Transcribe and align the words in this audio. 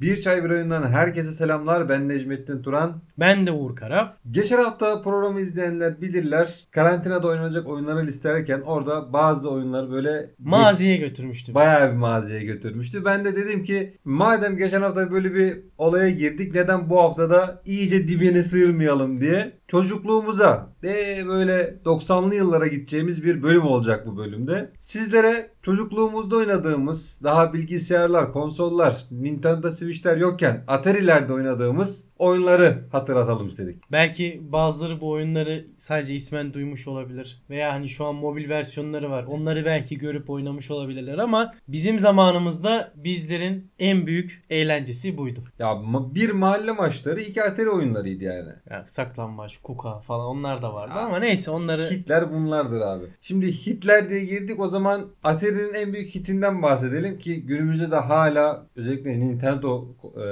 Bir 0.00 0.20
Çay 0.20 0.44
Bir 0.44 0.50
Oyundan 0.50 0.90
herkese 0.90 1.32
selamlar. 1.32 1.88
Ben 1.88 2.08
Necmettin 2.08 2.62
Turan. 2.62 3.02
Ben 3.18 3.46
de 3.46 3.52
Uğur 3.52 3.76
Kara. 3.76 4.16
Geçen 4.30 4.56
hafta 4.64 5.00
programı 5.00 5.40
izleyenler 5.40 6.00
bilirler. 6.00 6.66
Karantinada 6.70 7.26
oynanacak 7.28 7.68
oyunları 7.68 8.06
listelerken 8.06 8.60
orada 8.60 9.12
bazı 9.12 9.50
oyunlar 9.50 9.90
böyle 9.90 10.30
Maziye 10.38 10.96
götürmüştü. 10.96 11.46
bizi. 11.48 11.54
bayağı 11.54 11.90
bir 11.92 11.96
maziye 11.96 12.42
götürmüştü. 12.42 13.04
Ben 13.04 13.24
de 13.24 13.36
dedim 13.36 13.64
ki 13.64 13.98
madem 14.04 14.56
geçen 14.56 14.80
hafta 14.82 15.10
böyle 15.10 15.34
bir 15.34 15.58
olaya 15.78 16.10
girdik 16.10 16.54
neden 16.54 16.90
bu 16.90 16.98
haftada 17.02 17.62
iyice 17.66 18.08
dibini 18.08 18.42
sıyırmayalım 18.42 19.20
diye 19.20 19.57
çocukluğumuza 19.68 20.72
de 20.82 21.24
böyle 21.28 21.78
90'lı 21.84 22.34
yıllara 22.34 22.66
gideceğimiz 22.66 23.24
bir 23.24 23.42
bölüm 23.42 23.66
olacak 23.66 24.06
bu 24.06 24.16
bölümde. 24.16 24.70
Sizlere 24.78 25.50
çocukluğumuzda 25.62 26.36
oynadığımız 26.36 27.20
daha 27.24 27.52
bilgisayarlar, 27.52 28.32
konsollar, 28.32 29.04
Nintendo 29.10 29.70
Switch'ler 29.70 30.16
yokken 30.16 30.64
Atari'lerde 30.66 31.32
oynadığımız 31.32 32.08
oyunları 32.18 32.84
hatırlatalım 32.92 33.48
istedik. 33.48 33.92
Belki 33.92 34.42
bazıları 34.42 35.00
bu 35.00 35.10
oyunları 35.10 35.66
sadece 35.76 36.14
ismen 36.14 36.54
duymuş 36.54 36.88
olabilir. 36.88 37.42
Veya 37.50 37.72
hani 37.72 37.88
şu 37.88 38.04
an 38.04 38.14
mobil 38.14 38.48
versiyonları 38.48 39.10
var. 39.10 39.24
Onları 39.24 39.64
belki 39.64 39.98
görüp 39.98 40.30
oynamış 40.30 40.70
olabilirler 40.70 41.18
ama 41.18 41.54
bizim 41.68 41.98
zamanımızda 41.98 42.92
bizlerin 42.96 43.70
en 43.78 44.06
büyük 44.06 44.42
eğlencesi 44.50 45.18
buydu. 45.18 45.44
Ya 45.58 45.82
bir 46.14 46.30
mahalle 46.30 46.72
maçları 46.72 47.20
iki 47.20 47.42
Atari 47.42 47.70
oyunlarıydı 47.70 48.24
yani. 48.24 48.50
Yani 48.70 48.88
saklambaç, 48.88 49.57
kuka 49.62 50.00
falan 50.00 50.26
onlar 50.26 50.62
da 50.62 50.74
vardı 50.74 50.92
Aa, 50.94 51.00
ama 51.04 51.18
neyse 51.18 51.50
onları 51.50 51.82
Hitler 51.90 52.32
bunlardır 52.32 52.80
abi. 52.80 53.04
Şimdi 53.20 53.52
Hitler 53.52 54.08
diye 54.10 54.24
girdik 54.24 54.60
o 54.60 54.68
zaman 54.68 55.06
Atari'nin 55.24 55.74
en 55.74 55.92
büyük 55.92 56.14
hitinden 56.14 56.62
bahsedelim 56.62 57.16
ki 57.16 57.42
günümüzde 57.46 57.90
de 57.90 57.96
hala 57.96 58.66
özellikle 58.76 59.20
Nintendo 59.20 59.88
e, 60.16 60.26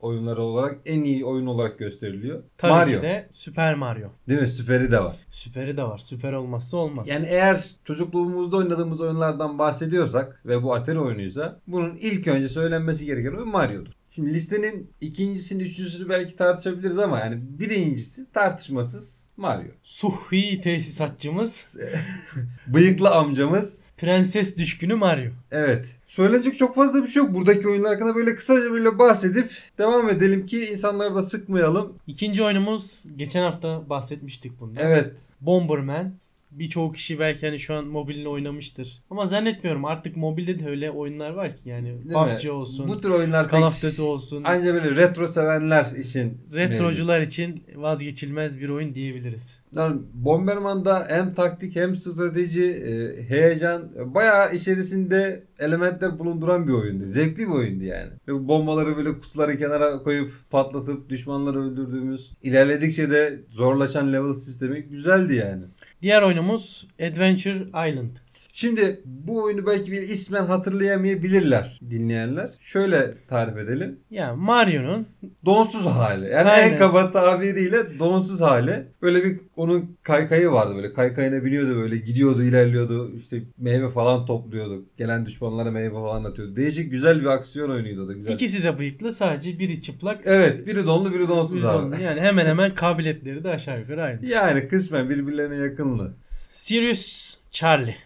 oyunları 0.00 0.42
olarak 0.42 0.78
en 0.86 1.04
iyi 1.04 1.24
oyun 1.24 1.46
olarak 1.46 1.78
gösteriliyor. 1.78 2.42
tabii 2.58 2.72
Mario. 2.72 2.96
ki 3.00 3.02
de 3.02 3.28
Super 3.32 3.74
Mario. 3.74 4.08
Değil 4.28 4.40
mi? 4.40 4.48
Süperi 4.48 4.92
de 4.92 5.00
var. 5.04 5.16
Süperi 5.30 5.76
de 5.76 5.82
var. 5.82 5.98
Süper 5.98 6.32
olmazsa 6.32 6.76
olmaz. 6.76 7.08
Yani 7.08 7.26
eğer 7.26 7.70
çocukluğumuzda 7.84 8.56
oynadığımız 8.56 9.00
oyunlardan 9.00 9.58
bahsediyorsak 9.58 10.42
ve 10.46 10.62
bu 10.62 10.74
Atari 10.74 11.00
oyunuysa 11.00 11.60
bunun 11.66 11.96
ilk 11.96 12.28
önce 12.28 12.48
söylenmesi 12.48 13.06
gereken 13.06 13.32
oyun 13.32 13.48
Mario'dur. 13.48 13.92
Şimdi 14.14 14.34
listenin 14.34 14.90
ikincisini, 15.00 15.62
üçüncüsünü 15.62 16.08
belki 16.08 16.36
tartışabiliriz 16.36 16.98
ama 16.98 17.18
yani 17.18 17.38
birincisi 17.40 18.32
tartışmasız 18.32 19.28
Mario. 19.36 19.70
Suhi 19.82 20.60
tesisatçımız 20.60 21.76
Bıyıklı 22.66 23.10
amcamız 23.10 23.84
Prenses 23.96 24.56
Düşkünü 24.58 24.94
Mario. 24.94 25.30
Evet. 25.50 25.96
Söylenecek 26.06 26.58
çok 26.58 26.74
fazla 26.74 27.02
bir 27.02 27.08
şey 27.08 27.22
yok. 27.22 27.34
Buradaki 27.34 27.68
oyunlar 27.68 27.92
hakkında 27.92 28.14
böyle 28.14 28.34
kısaca 28.34 28.70
böyle 28.70 28.98
bahsedip 28.98 29.50
devam 29.78 30.08
edelim 30.08 30.46
ki 30.46 30.66
insanları 30.66 31.14
da 31.14 31.22
sıkmayalım. 31.22 31.98
İkinci 32.06 32.42
oyunumuz 32.42 33.04
geçen 33.16 33.42
hafta 33.42 33.88
bahsetmiştik 33.88 34.60
bundan. 34.60 34.84
Evet. 34.84 35.30
Bomberman. 35.40 36.14
Birçoğu 36.58 36.92
kişi 36.92 37.18
belki 37.18 37.46
hani 37.46 37.58
şu 37.58 37.74
an 37.74 37.86
mobilini 37.86 38.28
oynamıştır. 38.28 39.02
Ama 39.10 39.26
zannetmiyorum 39.26 39.84
artık 39.84 40.16
mobilde 40.16 40.60
de 40.60 40.70
öyle 40.70 40.90
oyunlar 40.90 41.30
var 41.30 41.56
ki 41.56 41.68
yani 41.68 41.84
Değil 41.86 42.12
PUBG 42.12 42.44
mi? 42.44 42.50
olsun, 42.50 42.88
Bu 42.88 43.00
tür 43.00 43.10
oyunlar 43.10 43.50
Call 43.50 43.62
of 43.62 43.82
Duty 43.82 44.02
olsun. 44.02 44.44
Anca 44.44 44.74
böyle 44.74 44.96
retro 44.96 45.26
sevenler 45.26 45.86
için. 45.98 46.38
Retrocular 46.52 47.20
için 47.20 47.64
vazgeçilmez 47.74 48.60
bir 48.60 48.68
oyun 48.68 48.94
diyebiliriz. 48.94 49.62
Yani 49.76 50.00
Bomberman'da 50.14 51.06
hem 51.08 51.30
taktik 51.34 51.76
hem 51.76 51.96
strateji, 51.96 52.64
e, 52.64 53.22
heyecan 53.28 53.90
bayağı 54.14 54.54
içerisinde 54.54 55.44
elementler 55.58 56.18
bulunduran 56.18 56.66
bir 56.66 56.72
oyundu. 56.72 57.04
Zevkli 57.06 57.42
bir 57.42 57.52
oyundu 57.52 57.84
yani. 57.84 58.10
Ve 58.28 58.48
bombaları 58.48 58.96
böyle 58.96 59.18
kutuları 59.18 59.58
kenara 59.58 59.98
koyup 60.02 60.32
patlatıp 60.50 61.08
düşmanları 61.08 61.58
öldürdüğümüz, 61.62 62.32
ilerledikçe 62.42 63.10
de 63.10 63.40
zorlaşan 63.50 64.12
level 64.12 64.32
sistemi 64.32 64.82
güzeldi 64.82 65.34
yani. 65.34 65.62
Diğer 66.02 66.22
oyunumuz 66.22 66.86
Adventure 67.00 67.88
Island. 67.90 68.16
Şimdi 68.56 69.00
bu 69.04 69.42
oyunu 69.42 69.66
belki 69.66 69.92
bir 69.92 70.02
ismen 70.02 70.44
hatırlayamayabilirler 70.44 71.80
dinleyenler. 71.90 72.50
Şöyle 72.60 73.14
tarif 73.28 73.56
edelim. 73.56 74.00
Yani 74.10 74.40
Mario'nun 74.40 75.06
Donsuz 75.44 75.86
hali. 75.86 76.30
Yani 76.30 76.48
Aynen. 76.48 76.72
en 76.72 76.78
kaba 76.78 77.10
tabiriyle 77.10 77.98
donsuz 77.98 78.40
hali. 78.40 78.86
Böyle 79.02 79.24
bir 79.24 79.40
onun 79.56 79.96
kaykayı 80.02 80.50
vardı 80.50 80.76
böyle. 80.76 80.92
Kaykayına 80.92 81.44
biniyordu 81.44 81.76
böyle 81.76 81.96
gidiyordu 81.96 82.42
ilerliyordu. 82.42 83.16
İşte 83.16 83.42
meyve 83.58 83.88
falan 83.88 84.26
topluyordu. 84.26 84.84
Gelen 84.96 85.26
düşmanlara 85.26 85.70
meyve 85.70 85.94
falan 85.94 86.24
atıyordu. 86.24 86.56
Değişik 86.56 86.90
güzel 86.90 87.20
bir 87.20 87.26
aksiyon 87.26 87.70
oyunuydu 87.70 88.08
da 88.08 88.12
güzel. 88.12 88.32
ikisi 88.32 88.62
de 88.62 88.78
bıyıklı 88.78 89.12
sadece 89.12 89.58
biri 89.58 89.80
çıplak. 89.80 90.20
Evet 90.24 90.66
biri 90.66 90.86
donlu 90.86 91.14
biri 91.14 91.28
donsuz 91.28 91.56
biri 91.56 91.68
abi. 91.68 91.82
donlu. 91.92 92.02
Yani 92.02 92.20
hemen 92.20 92.46
hemen 92.46 92.74
kabiliyetleri 92.74 93.44
de 93.44 93.48
aşağı 93.48 93.80
yukarı 93.80 94.02
aynı. 94.02 94.26
Yani 94.26 94.68
kısmen 94.68 95.10
birbirlerine 95.10 95.56
yakınlı. 95.56 96.14
Sirius 96.52 97.36
Charlie. 97.50 97.96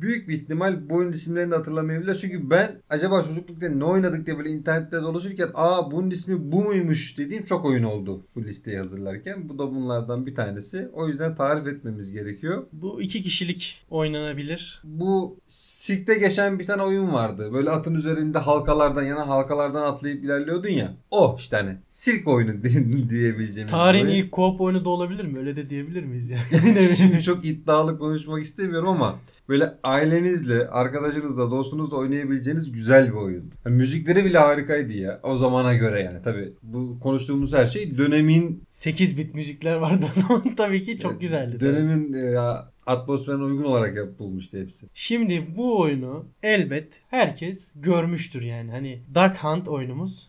Büyük 0.00 0.28
bir 0.28 0.34
ihtimal 0.34 0.90
bu 0.90 0.94
oyun 0.94 1.12
isimlerini 1.12 1.50
de 1.50 1.56
hatırlamayabilirler. 1.56 2.14
Çünkü 2.14 2.50
ben 2.50 2.82
acaba 2.90 3.22
çocuklukta 3.22 3.68
ne 3.68 3.84
oynadık 3.84 4.26
diye 4.26 4.38
böyle 4.38 4.50
internette 4.50 4.96
dolaşırken 5.02 5.48
aa 5.54 5.90
bunun 5.90 6.10
ismi 6.10 6.52
bu 6.52 6.62
muymuş 6.64 7.18
dediğim 7.18 7.44
çok 7.44 7.64
oyun 7.64 7.82
oldu 7.82 8.26
bu 8.34 8.42
listeyi 8.44 8.78
hazırlarken. 8.78 9.48
Bu 9.48 9.58
da 9.58 9.70
bunlardan 9.74 10.26
bir 10.26 10.34
tanesi. 10.34 10.88
O 10.92 11.08
yüzden 11.08 11.34
tarif 11.34 11.66
etmemiz 11.66 12.12
gerekiyor. 12.12 12.66
Bu 12.72 13.02
iki 13.02 13.22
kişilik 13.22 13.84
oynanabilir. 13.90 14.82
Bu 14.84 15.36
sirkte 15.46 16.18
geçen 16.18 16.58
bir 16.58 16.66
tane 16.66 16.82
oyun 16.82 17.12
vardı. 17.12 17.50
Böyle 17.52 17.70
atın 17.70 17.94
üzerinde 17.94 18.38
halkalardan 18.38 19.02
yana 19.02 19.28
halkalardan 19.28 19.82
atlayıp 19.82 20.24
ilerliyordun 20.24 20.68
ya. 20.68 20.92
O 21.10 21.36
işte 21.38 21.56
hani 21.56 21.76
sirk 21.88 22.28
oyunu 22.28 22.62
diye- 22.64 23.08
diyebileceğimiz 23.10 23.72
Tarihin 23.72 24.06
ilk 24.06 24.32
co-op 24.32 24.60
oyunu 24.62 24.84
da 24.84 24.90
olabilir 24.90 25.24
mi? 25.24 25.38
Öyle 25.38 25.56
de 25.56 25.70
diyebilir 25.70 26.04
miyiz 26.04 26.30
yani? 26.30 26.82
Şimdi 26.96 27.22
çok 27.22 27.44
iddialı 27.44 27.98
konuşmak 27.98 28.42
istemiyorum 28.42 28.88
ama 28.88 29.18
böyle 29.48 29.74
ailenizle, 29.84 30.68
arkadaşınızla, 30.68 31.50
dostunuzla 31.50 31.96
oynayabileceğiniz 31.96 32.72
güzel 32.72 33.06
bir 33.08 33.16
oyun. 33.16 33.50
Yani 33.66 33.76
müzikleri 33.76 34.24
bile 34.24 34.38
harikaydı 34.38 34.92
ya. 34.92 35.20
O 35.22 35.36
zamana 35.36 35.74
göre 35.74 36.00
yani. 36.02 36.22
Tabi 36.22 36.52
bu 36.62 37.00
konuştuğumuz 37.00 37.52
her 37.52 37.66
şey 37.66 37.98
dönemin 37.98 38.62
8 38.68 39.18
bit 39.18 39.34
müzikler 39.34 39.76
vardı 39.76 40.06
o 40.16 40.20
zaman 40.20 40.54
tabii 40.56 40.82
ki 40.84 40.98
çok 40.98 41.20
güzeldi. 41.20 41.60
dönemin 41.60 42.12
e, 42.12 42.38
atmosferine 42.86 43.42
uygun 43.42 43.64
olarak 43.64 43.96
yapılmıştı 43.96 44.60
hepsi. 44.60 44.86
Şimdi 44.94 45.46
bu 45.56 45.80
oyunu 45.80 46.24
elbet 46.42 47.00
herkes 47.10 47.72
görmüştür 47.76 48.42
yani. 48.42 48.70
Hani 48.70 48.98
Duck 49.14 49.36
Hunt 49.44 49.68
oyunumuz. 49.68 50.28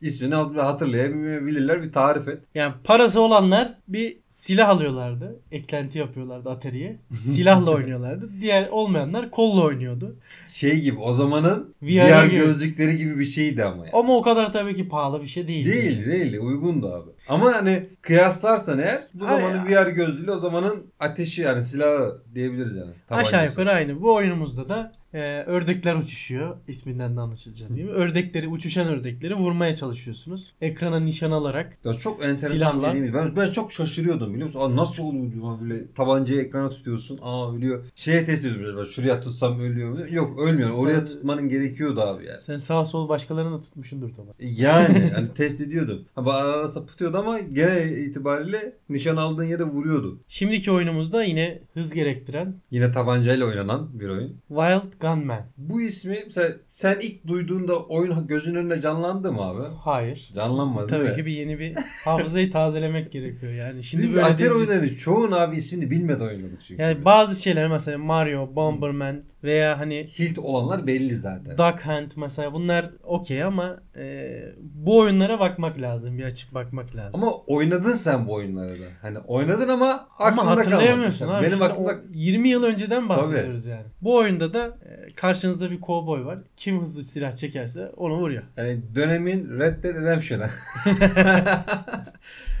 İsmini 0.00 0.34
hatırlayamayabilirler 0.34 1.82
bir 1.82 1.92
tarif 1.92 2.28
et. 2.28 2.44
Yani 2.54 2.74
parası 2.84 3.20
olanlar 3.20 3.74
bir 3.88 4.16
silah 4.26 4.68
alıyorlardı. 4.68 5.40
Eklenti 5.52 5.98
yapıyorlardı 5.98 6.50
Atari'ye. 6.50 6.96
Silahla 7.10 7.70
oynuyorlardı. 7.70 8.30
Diğer 8.40 8.68
olmayanlar 8.68 9.30
kolla 9.30 9.62
oynuyordu. 9.62 10.16
Şey 10.48 10.80
gibi 10.80 10.98
o 10.98 11.12
zamanın 11.12 11.74
VR 11.82 12.22
VR, 12.22 12.26
gibi. 12.26 12.36
gözlükleri 12.36 12.96
gibi 12.96 13.18
bir 13.18 13.24
şeydi 13.24 13.64
ama 13.64 13.76
yani. 13.76 13.90
Ama 13.92 14.16
o 14.16 14.22
kadar 14.22 14.52
tabii 14.52 14.76
ki 14.76 14.88
pahalı 14.88 15.22
bir 15.22 15.26
şey 15.26 15.48
değil. 15.48 15.66
Değil 15.66 16.06
değil 16.06 16.38
uygundu 16.40 16.88
abi. 16.88 17.10
Ama 17.28 17.52
hani 17.52 17.86
kıyaslarsan 18.02 18.78
eğer 18.78 19.02
bu 19.14 19.24
Ay- 19.26 19.40
zamanın 19.40 19.66
VR 19.66 19.86
gözlüğüyle 19.90 20.30
o 20.30 20.38
zamanın 20.38 20.84
ateşi 21.00 21.42
yani 21.42 21.64
silahı 21.64 22.22
diyebiliriz 22.34 22.76
yani. 22.76 22.90
Aşağı 23.10 23.24
Tabancası. 23.30 23.60
yukarı 23.60 23.76
aynı. 23.76 24.00
Bu 24.02 24.14
oyunumuzda 24.14 24.68
da 24.68 24.92
e, 25.14 25.42
ördekler 25.46 25.94
uçuşuyor. 25.96 26.56
İsminden 26.68 27.16
de 27.16 27.20
anlaşılacağı 27.20 27.68
gibi. 27.76 27.90
Ördekleri, 27.90 28.48
uçuşan 28.48 28.86
ördekleri 28.88 29.34
vurmaya 29.34 29.76
çalışıyorsunuz. 29.76 30.52
Ekrana 30.60 31.00
nişan 31.00 31.30
alarak. 31.30 31.78
Ya 31.84 31.94
çok 31.94 32.24
enteresan 32.24 32.56
Silahla. 32.56 32.80
şey 32.92 32.92
değil 32.92 33.04
mi? 33.12 33.14
Ben, 33.14 33.36
ben 33.36 33.52
çok 33.52 33.72
şaşırıyordum 33.72 34.30
biliyor 34.34 34.46
musun? 34.46 34.60
Aa, 34.60 34.76
nasıl 34.76 35.02
oluyor 35.02 35.32
diyor 35.32 35.60
böyle 35.60 35.92
tabancayı 35.92 36.40
ekrana 36.40 36.68
tutuyorsun. 36.68 37.18
Aa 37.22 37.54
ölüyor. 37.56 37.84
Şeye 37.94 38.24
test 38.24 38.44
ediyoruz 38.44 38.76
biraz. 38.76 38.88
Şuraya 38.88 39.20
tutsam 39.20 39.60
ölüyor 39.60 39.90
mu? 39.90 39.98
Yok 40.10 40.38
ölmüyor. 40.38 40.70
Oraya 40.70 40.96
Sen- 40.98 41.06
tutmanın 41.06 41.48
gerekiyordu 41.48 42.00
abi 42.00 42.26
yani. 42.26 42.42
Sen 42.42 42.56
sağ 42.56 42.84
sol 42.84 43.08
başkalarını 43.08 43.52
da 43.56 43.60
tutmuşsundur 43.60 44.12
tabii. 44.14 44.30
Yani 44.38 45.12
hani 45.14 45.34
test 45.34 45.60
ediyordum. 45.60 46.04
Ha, 46.14 46.22
ara 46.30 46.52
ara 46.52 46.68
sapıtıyordu 47.14 47.18
ama 47.18 47.38
genel 47.40 47.96
itibariyle 47.96 48.72
nişan 48.88 49.16
aldığın 49.16 49.44
yere 49.44 49.62
vuruyordu. 49.62 50.20
Şimdiki 50.28 50.70
oyunumuzda 50.70 51.24
yine 51.24 51.62
hız 51.74 51.92
gerektiren 51.94 52.54
Yine 52.70 52.92
tabancayla 52.92 53.46
oynanan 53.46 54.00
bir 54.00 54.08
oyun. 54.08 54.40
Wild 54.48 55.00
Gunman. 55.00 55.42
Bu 55.56 55.80
ismi 55.80 56.18
mesela 56.26 56.48
sen 56.66 56.96
ilk 57.02 57.26
duyduğunda 57.26 57.78
oyun 57.78 58.26
gözünün 58.26 58.54
önünde 58.58 58.80
canlandı 58.80 59.32
mı 59.32 59.40
abi? 59.42 59.62
Hayır. 59.84 60.30
Canlanmadı 60.34 60.88
değil 60.88 61.00
Tabii 61.02 61.10
mi? 61.10 61.16
ki 61.16 61.26
bir 61.26 61.32
yeni 61.32 61.58
bir 61.58 61.74
hafızayı 62.04 62.50
tazelemek 62.50 63.12
gerekiyor 63.12 63.52
yani. 63.52 63.82
Şimdi 63.84 64.02
Şimdi 64.02 64.14
böyle 64.14 64.26
Atari 64.26 64.38
deyince- 64.38 64.54
oyunları 64.54 64.96
çoğun 64.96 65.32
abi 65.32 65.56
ismini 65.56 65.90
bilmeden 65.90 66.26
oynadık 66.26 66.60
çünkü. 66.68 66.82
yani 66.82 67.04
bazı 67.04 67.42
şeyler 67.42 67.68
mesela 67.68 67.98
Mario, 67.98 68.56
Bomberman 68.56 69.22
veya 69.44 69.78
hani 69.80 70.04
Hit 70.18 70.38
olanlar 70.38 70.86
belli 70.86 71.16
zaten. 71.16 71.58
Duck 71.58 71.86
Hunt 71.86 72.16
mesela 72.16 72.54
bunlar 72.54 72.90
okey 73.02 73.42
ama 73.42 73.76
e, 73.96 74.32
bu 74.60 74.98
oyunlara 74.98 75.40
bakmak 75.40 75.80
lazım. 75.80 76.18
Bir 76.18 76.24
açıp 76.24 76.54
bakmak 76.54 76.96
lazım. 76.96 77.22
Ama 77.22 77.32
oynadın 77.46 77.92
sen 77.92 78.26
bu 78.26 78.32
oyunları 78.32 78.80
da. 78.80 78.84
Hani 79.02 79.18
oynadın 79.18 79.68
ama 79.68 80.08
Ama 80.18 80.42
aklında 80.42 80.50
hatırlayamıyorsun 80.50 81.18
kalmadı. 81.26 81.38
abi. 81.38 81.46
Benim 81.46 81.62
aklımda 81.62 81.90
o 81.90 81.94
20 82.14 82.48
yıl 82.48 82.62
önceden 82.62 83.08
bahsediyoruz 83.08 83.66
yani. 83.66 83.84
Bu 84.02 84.16
oyunda 84.16 84.52
da 84.54 84.66
e, 84.66 85.14
karşınızda 85.16 85.70
bir 85.70 85.80
kovboy 85.80 86.24
var. 86.24 86.38
Kim 86.56 86.80
hızlı 86.80 87.02
silah 87.02 87.32
çekerse 87.36 87.90
onu 87.96 88.14
vuruyor. 88.14 88.42
yani 88.56 88.82
dönemin 88.94 89.58
Red 89.60 89.82
Dead 89.82 89.94
Redemption'ı. 89.94 90.48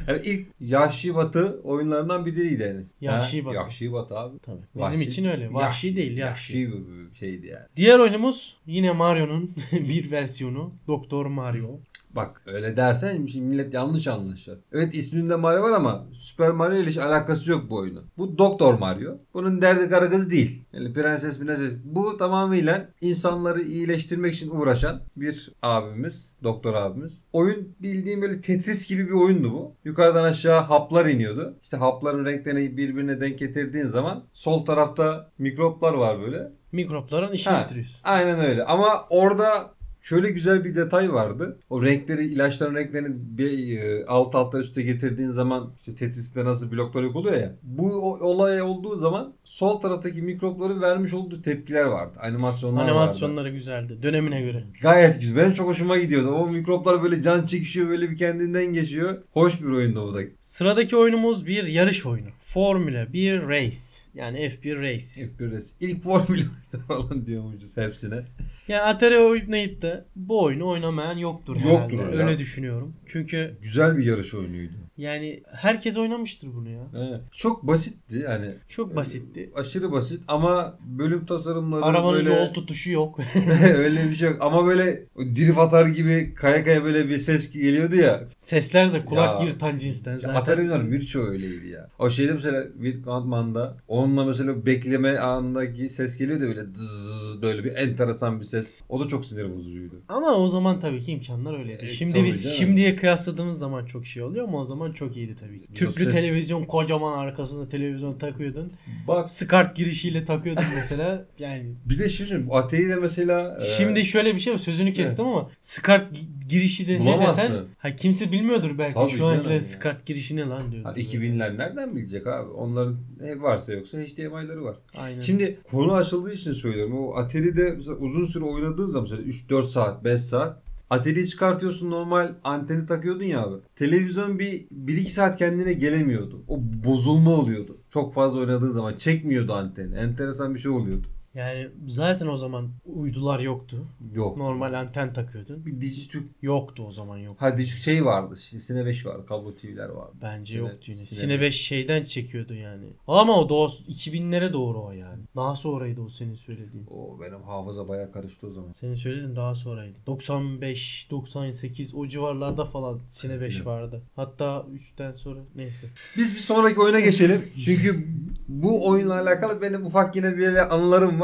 yani 0.08 0.20
ilk 0.24 0.46
Yahşi 0.60 1.14
Batı 1.14 1.60
oyunlarından 1.64 2.26
biriydi 2.26 2.62
yani. 2.62 2.84
Yahşi 3.00 3.40
Ha? 3.40 3.46
Batı. 3.46 3.56
Yahşi 3.56 3.92
Batı 3.92 4.18
abi. 4.18 4.38
Tabii. 4.38 4.62
Bizim 4.74 5.00
için 5.00 5.24
öyle. 5.24 5.52
Vahşi 5.54 5.96
değil, 5.96 6.16
yahşi. 6.16 6.58
Yahşi 6.58 6.72
bir 6.72 7.16
şeydi 7.16 7.46
yani. 7.46 7.66
Diğer 7.76 7.98
oyunumuz 7.98 8.56
yine 8.66 8.92
Mario'nun 8.92 9.56
bir 9.72 10.10
versiyonu. 10.10 10.72
Doktor 10.86 11.26
Mario. 11.26 11.78
Bak 12.16 12.42
öyle 12.46 12.76
dersen 12.76 13.26
şimdi 13.26 13.46
millet 13.46 13.74
yanlış 13.74 14.06
anlaşır. 14.06 14.58
Evet 14.72 14.94
isminde 14.94 15.36
Mario 15.36 15.62
var 15.62 15.72
ama 15.72 16.06
Super 16.12 16.50
Mario 16.50 16.76
ile 16.76 16.90
hiç 16.90 16.98
alakası 16.98 17.50
yok 17.50 17.70
bu 17.70 17.76
oyunun. 17.76 18.04
Bu 18.18 18.38
Doktor 18.38 18.74
Mario. 18.74 19.18
Bunun 19.34 19.62
derdi 19.62 19.88
kara 19.88 20.10
kız 20.10 20.30
değil. 20.30 20.64
Yani 20.72 20.92
prenses 20.92 21.40
prenses. 21.40 21.72
Bu 21.84 22.16
tamamıyla 22.16 22.88
insanları 23.00 23.62
iyileştirmek 23.62 24.34
için 24.34 24.50
uğraşan 24.50 25.02
bir 25.16 25.52
abimiz. 25.62 26.32
Doktor 26.42 26.74
abimiz. 26.74 27.24
Oyun 27.32 27.76
bildiğim 27.80 28.22
böyle 28.22 28.40
Tetris 28.40 28.88
gibi 28.88 29.06
bir 29.06 29.12
oyundu 29.12 29.52
bu. 29.52 29.74
Yukarıdan 29.84 30.24
aşağı 30.24 30.60
haplar 30.60 31.06
iniyordu. 31.06 31.58
İşte 31.62 31.76
hapların 31.76 32.24
renklerini 32.24 32.76
birbirine 32.76 33.20
denk 33.20 33.38
getirdiğin 33.38 33.86
zaman 33.86 34.24
sol 34.32 34.64
tarafta 34.64 35.30
mikroplar 35.38 35.92
var 35.94 36.20
böyle. 36.20 36.50
Mikropların 36.72 37.32
işini 37.32 37.64
bitiriyorsun. 37.64 38.00
Aynen 38.04 38.38
öyle. 38.38 38.64
Ama 38.64 39.06
orada 39.10 39.74
şöyle 40.04 40.30
güzel 40.30 40.64
bir 40.64 40.74
detay 40.74 41.12
vardı. 41.12 41.58
O 41.70 41.82
renkleri, 41.82 42.26
ilaçların 42.26 42.74
renklerini 42.74 43.08
bir 43.38 43.78
e, 43.78 44.06
alt 44.06 44.34
alta 44.34 44.58
üste 44.58 44.82
getirdiğin 44.82 45.28
zaman 45.28 45.72
işte 45.76 45.94
Tetris'te 45.94 46.44
nasıl 46.44 46.72
bloklar 46.72 47.02
yok 47.02 47.16
oluyor 47.16 47.36
ya. 47.36 47.52
Bu 47.62 48.14
olay 48.20 48.62
olduğu 48.62 48.96
zaman 48.96 49.32
sol 49.44 49.80
taraftaki 49.80 50.22
mikropların 50.22 50.82
vermiş 50.82 51.14
olduğu 51.14 51.42
tepkiler 51.42 51.84
vardı. 51.84 52.18
Animasyonlar 52.22 52.80
vardı. 52.80 52.90
Animasyonları 52.90 53.50
güzeldi. 53.50 54.02
Dönemine 54.02 54.40
göre. 54.40 54.64
Gayet 54.82 55.20
güzel. 55.20 55.36
Benim 55.36 55.54
çok 55.54 55.68
hoşuma 55.68 55.98
gidiyordu. 55.98 56.28
O 56.28 56.48
mikroplar 56.48 57.02
böyle 57.02 57.22
can 57.22 57.46
çekişiyor, 57.46 57.88
böyle 57.88 58.10
bir 58.10 58.16
kendinden 58.16 58.72
geçiyor. 58.72 59.18
Hoş 59.32 59.62
bir 59.62 59.68
oyundu 59.68 60.00
o 60.00 60.14
da. 60.14 60.20
Sıradaki 60.40 60.96
oyunumuz 60.96 61.46
bir 61.46 61.66
yarış 61.66 62.06
oyunu. 62.06 62.28
Formula 62.40 63.12
1 63.12 63.48
Race. 63.48 63.78
Yani 64.14 64.38
F1 64.38 64.80
Race. 64.80 65.26
F1 65.26 65.62
ilk 65.80 66.02
formül 66.02 66.28
oyunu 66.28 66.86
falan 66.88 67.26
diyormuşuz 67.26 67.76
hepsine. 67.76 68.24
Yani 68.68 68.82
Atari 68.82 69.18
oynayıp 69.18 69.82
da 69.82 70.04
bu 70.16 70.42
oyunu 70.42 70.68
oynamayan 70.68 71.16
yoktur, 71.16 71.56
Yoktur 71.56 71.98
herhalde. 71.98 72.16
ya. 72.16 72.26
Öyle 72.26 72.38
düşünüyorum. 72.38 72.94
Çünkü 73.06 73.56
Güzel 73.62 73.96
bir 73.96 74.04
yarış 74.04 74.34
oyunuydu. 74.34 74.72
yani 74.96 75.42
herkes 75.52 75.98
oynamıştır 75.98 76.48
bunu 76.54 76.68
ya. 76.70 76.82
Evet. 76.98 77.20
Çok 77.32 77.66
basitti 77.66 78.16
yani. 78.18 78.46
Çok 78.68 78.96
basitti. 78.96 79.50
Aşırı 79.54 79.92
basit 79.92 80.22
ama 80.28 80.78
bölüm 80.86 81.24
tasarımları 81.24 81.84
Arabanın 81.84 82.14
böyle 82.14 82.34
yol 82.34 82.52
tutuşu 82.54 82.90
yok. 82.90 83.18
öyle 83.76 84.10
bir 84.10 84.16
şey 84.16 84.28
yok. 84.28 84.38
Ama 84.40 84.66
böyle 84.66 85.06
drift 85.16 85.58
atar 85.58 85.86
gibi 85.86 86.34
kaya 86.34 86.64
kaya 86.64 86.84
böyle 86.84 87.08
bir 87.08 87.18
ses 87.18 87.50
geliyordu 87.52 87.96
ya. 87.96 88.24
Sesler 88.38 88.92
de 88.92 89.04
kulak 89.04 89.40
Ya. 89.40 89.46
yırtan 89.46 89.78
cinsten 89.78 90.12
Ya 90.12 90.18
zaten. 90.18 90.40
Atari 90.40 90.60
oyunların 90.60 90.92
birçoğu 90.92 91.26
öyleydi 91.26 91.68
ya. 91.68 91.88
O 91.98 92.10
şeyde 92.10 92.32
mesela 92.32 92.64
Witman'da 92.82 93.76
onunla 93.88 94.24
mesela 94.24 94.66
bekleme 94.66 95.18
anındaki 95.18 95.88
ses 95.88 96.16
geliyordu 96.18 96.44
böyle 96.44 96.60
zzz, 96.64 97.23
böyle 97.44 97.64
bir 97.64 97.74
enteresan 97.76 98.40
bir 98.40 98.44
ses. 98.44 98.74
O 98.88 99.00
da 99.00 99.08
çok 99.08 99.24
sinir 99.26 99.56
bozucuydu. 99.56 100.02
Ama 100.08 100.34
o 100.34 100.48
zaman 100.48 100.80
tabii 100.80 101.00
ki 101.00 101.12
imkanlar 101.12 101.58
öyleydi. 101.58 101.84
E, 101.84 101.88
Şimdi 101.88 102.12
tabii 102.14 102.24
biz 102.24 102.44
canım. 102.44 102.56
şimdiye 102.56 102.96
kıyasladığımız 102.96 103.58
zaman 103.58 103.86
çok 103.86 104.06
şey 104.06 104.22
oluyor 104.22 104.48
ama 104.48 104.60
o 104.60 104.66
zaman 104.66 104.92
çok 104.92 105.16
iyiydi 105.16 105.34
tabii 105.40 105.60
ki. 105.60 105.72
Tüplü 105.74 106.04
ses- 106.04 106.12
televizyon 106.14 106.64
kocaman 106.64 107.18
arkasında 107.18 107.68
televizyon 107.68 108.12
takıyordun. 108.18 108.68
Bak 109.08 109.30
Skart 109.30 109.76
girişiyle 109.76 110.24
takıyordun 110.24 110.64
mesela. 110.76 111.24
Yani 111.38 111.74
bir 111.84 111.98
de 111.98 112.08
şey 112.08 112.26
söyleyeyim, 112.26 112.50
de 112.90 112.96
mesela 112.96 113.58
e, 113.62 113.64
Şimdi 113.64 114.04
şöyle 114.04 114.34
bir 114.34 114.40
şey 114.40 114.52
var 114.52 114.58
sözünü 114.58 114.92
kestim 114.92 115.26
ama 115.26 115.50
SCART 115.60 116.12
gi- 116.12 116.48
girişi 116.48 116.88
de 116.88 116.94
ne 116.94 116.98
Bulamazsın. 117.00 117.42
desen 117.42 117.64
ha 117.78 117.96
kimse 117.96 118.32
bilmiyordur 118.32 118.78
belki 118.78 118.94
Tabii 118.94 119.10
şu 119.12 119.26
an 119.26 119.32
canım 119.32 119.44
bile 119.46 119.54
ya. 119.54 119.60
SCART 119.62 120.06
girişi 120.06 120.36
ne 120.36 120.44
lan 120.46 120.72
diyor. 120.72 120.84
ha, 120.84 120.92
2000'ler 120.92 121.58
nereden 121.58 121.96
bilecek 121.96 122.26
abi? 122.26 122.50
Onların 122.50 122.98
ne 123.20 123.40
varsa 123.42 123.72
yoksa 123.72 123.98
HDMI'ları 123.98 124.64
var. 124.64 124.76
Aynen. 124.98 125.20
Şimdi 125.20 125.58
konu 125.70 125.92
açıldığı 125.94 126.32
için 126.32 126.52
söylüyorum. 126.52 126.98
O 126.98 127.14
Atari'de 127.34 127.70
mesela 127.70 127.96
uzun 127.96 128.24
süre 128.24 128.44
oynadığın 128.44 128.86
zaman 128.86 129.08
mesela 129.10 129.22
3-4 129.22 129.62
saat, 129.62 130.04
5 130.04 130.20
saat 130.20 130.62
Atari'yi 130.90 131.26
çıkartıyorsun 131.26 131.90
normal 131.90 132.34
anteni 132.44 132.86
takıyordun 132.86 133.24
ya 133.24 133.42
abi. 133.42 133.56
Televizyon 133.76 134.38
bir 134.38 134.66
1-2 134.68 135.08
saat 135.08 135.36
kendine 135.38 135.72
gelemiyordu. 135.72 136.44
O 136.48 136.58
bozulma 136.84 137.30
oluyordu. 137.30 137.78
Çok 137.90 138.14
fazla 138.14 138.38
oynadığın 138.38 138.70
zaman 138.70 138.94
çekmiyordu 138.98 139.52
anteni. 139.52 139.94
Enteresan 139.94 140.54
bir 140.54 140.58
şey 140.58 140.70
oluyordu. 140.70 141.06
Yani 141.34 141.68
zaten 141.86 142.26
o 142.26 142.36
zaman 142.36 142.70
uydular 142.84 143.38
yoktu. 143.40 143.86
Yok. 144.12 144.36
Normal 144.36 144.72
anten 144.72 145.12
takıyordun. 145.12 145.66
Bir 145.66 145.80
Dijitürk 145.80 146.24
Yoktu 146.42 146.84
o 146.86 146.90
zaman 146.90 147.18
yok. 147.18 147.36
ha 147.42 147.58
Dijitürk 147.58 147.82
şey 147.82 148.04
vardı. 148.04 148.36
Sine 148.36 148.86
5 148.86 149.06
vardı. 149.06 149.26
Kablo 149.26 149.54
TV'ler 149.54 149.88
vardı. 149.88 150.12
Bence 150.22 150.52
Sine- 150.52 150.58
yoktu 150.58 150.78
yine. 150.86 150.96
Sine 150.96 151.18
Sine 151.20 151.40
5 151.40 151.60
şeyden 151.60 152.02
çekiyordu 152.02 152.54
yani. 152.54 152.84
Ama 153.06 153.40
o 153.40 153.48
o 153.54 153.68
2000'lere 153.88 154.52
doğru 154.52 154.82
o 154.84 154.92
yani. 154.92 155.22
Daha 155.36 155.54
sonraydı 155.56 156.00
o 156.00 156.08
senin 156.08 156.34
söylediğin. 156.34 156.86
O 156.90 157.20
benim 157.20 157.42
hafıza 157.42 157.88
baya 157.88 158.12
karıştı 158.12 158.46
o 158.46 158.50
zaman. 158.50 158.72
Senin 158.72 158.94
söylediğin 158.94 159.36
daha 159.36 159.54
sonraydı. 159.54 159.96
95, 160.06 161.08
98 161.10 161.94
o 161.94 162.06
civarlarda 162.06 162.64
falan 162.64 163.00
Sine 163.08 163.40
5 163.40 163.56
Evet. 163.56 163.66
vardı. 163.66 164.02
Hatta 164.16 164.66
3'ten 164.74 165.12
sonra 165.12 165.40
neyse. 165.54 165.86
Biz 166.16 166.34
bir 166.34 166.40
sonraki 166.40 166.80
oyuna 166.80 167.00
geçelim. 167.00 167.44
Çünkü 167.64 168.08
bu 168.48 168.88
oyunla 168.88 169.20
alakalı 169.20 169.62
benim 169.62 169.86
ufak 169.86 170.16
yine 170.16 170.36
bir 170.36 170.74
anılarım 170.74 171.20
var. 171.20 171.23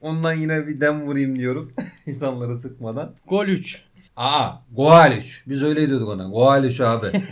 Ondan 0.00 0.32
yine 0.32 0.66
bir 0.66 0.80
dem 0.80 1.02
vurayım 1.02 1.36
diyorum. 1.36 1.72
İnsanları 2.06 2.58
sıkmadan. 2.58 3.14
Gol 3.28 3.46
3. 3.46 3.82
Aa, 4.16 4.50
Goal 4.72 5.12
3. 5.16 5.44
Biz 5.46 5.62
öyle 5.62 5.88
diyorduk 5.88 6.08
ona. 6.08 6.28
Goal 6.28 6.64
3 6.64 6.80
abi. 6.80 7.06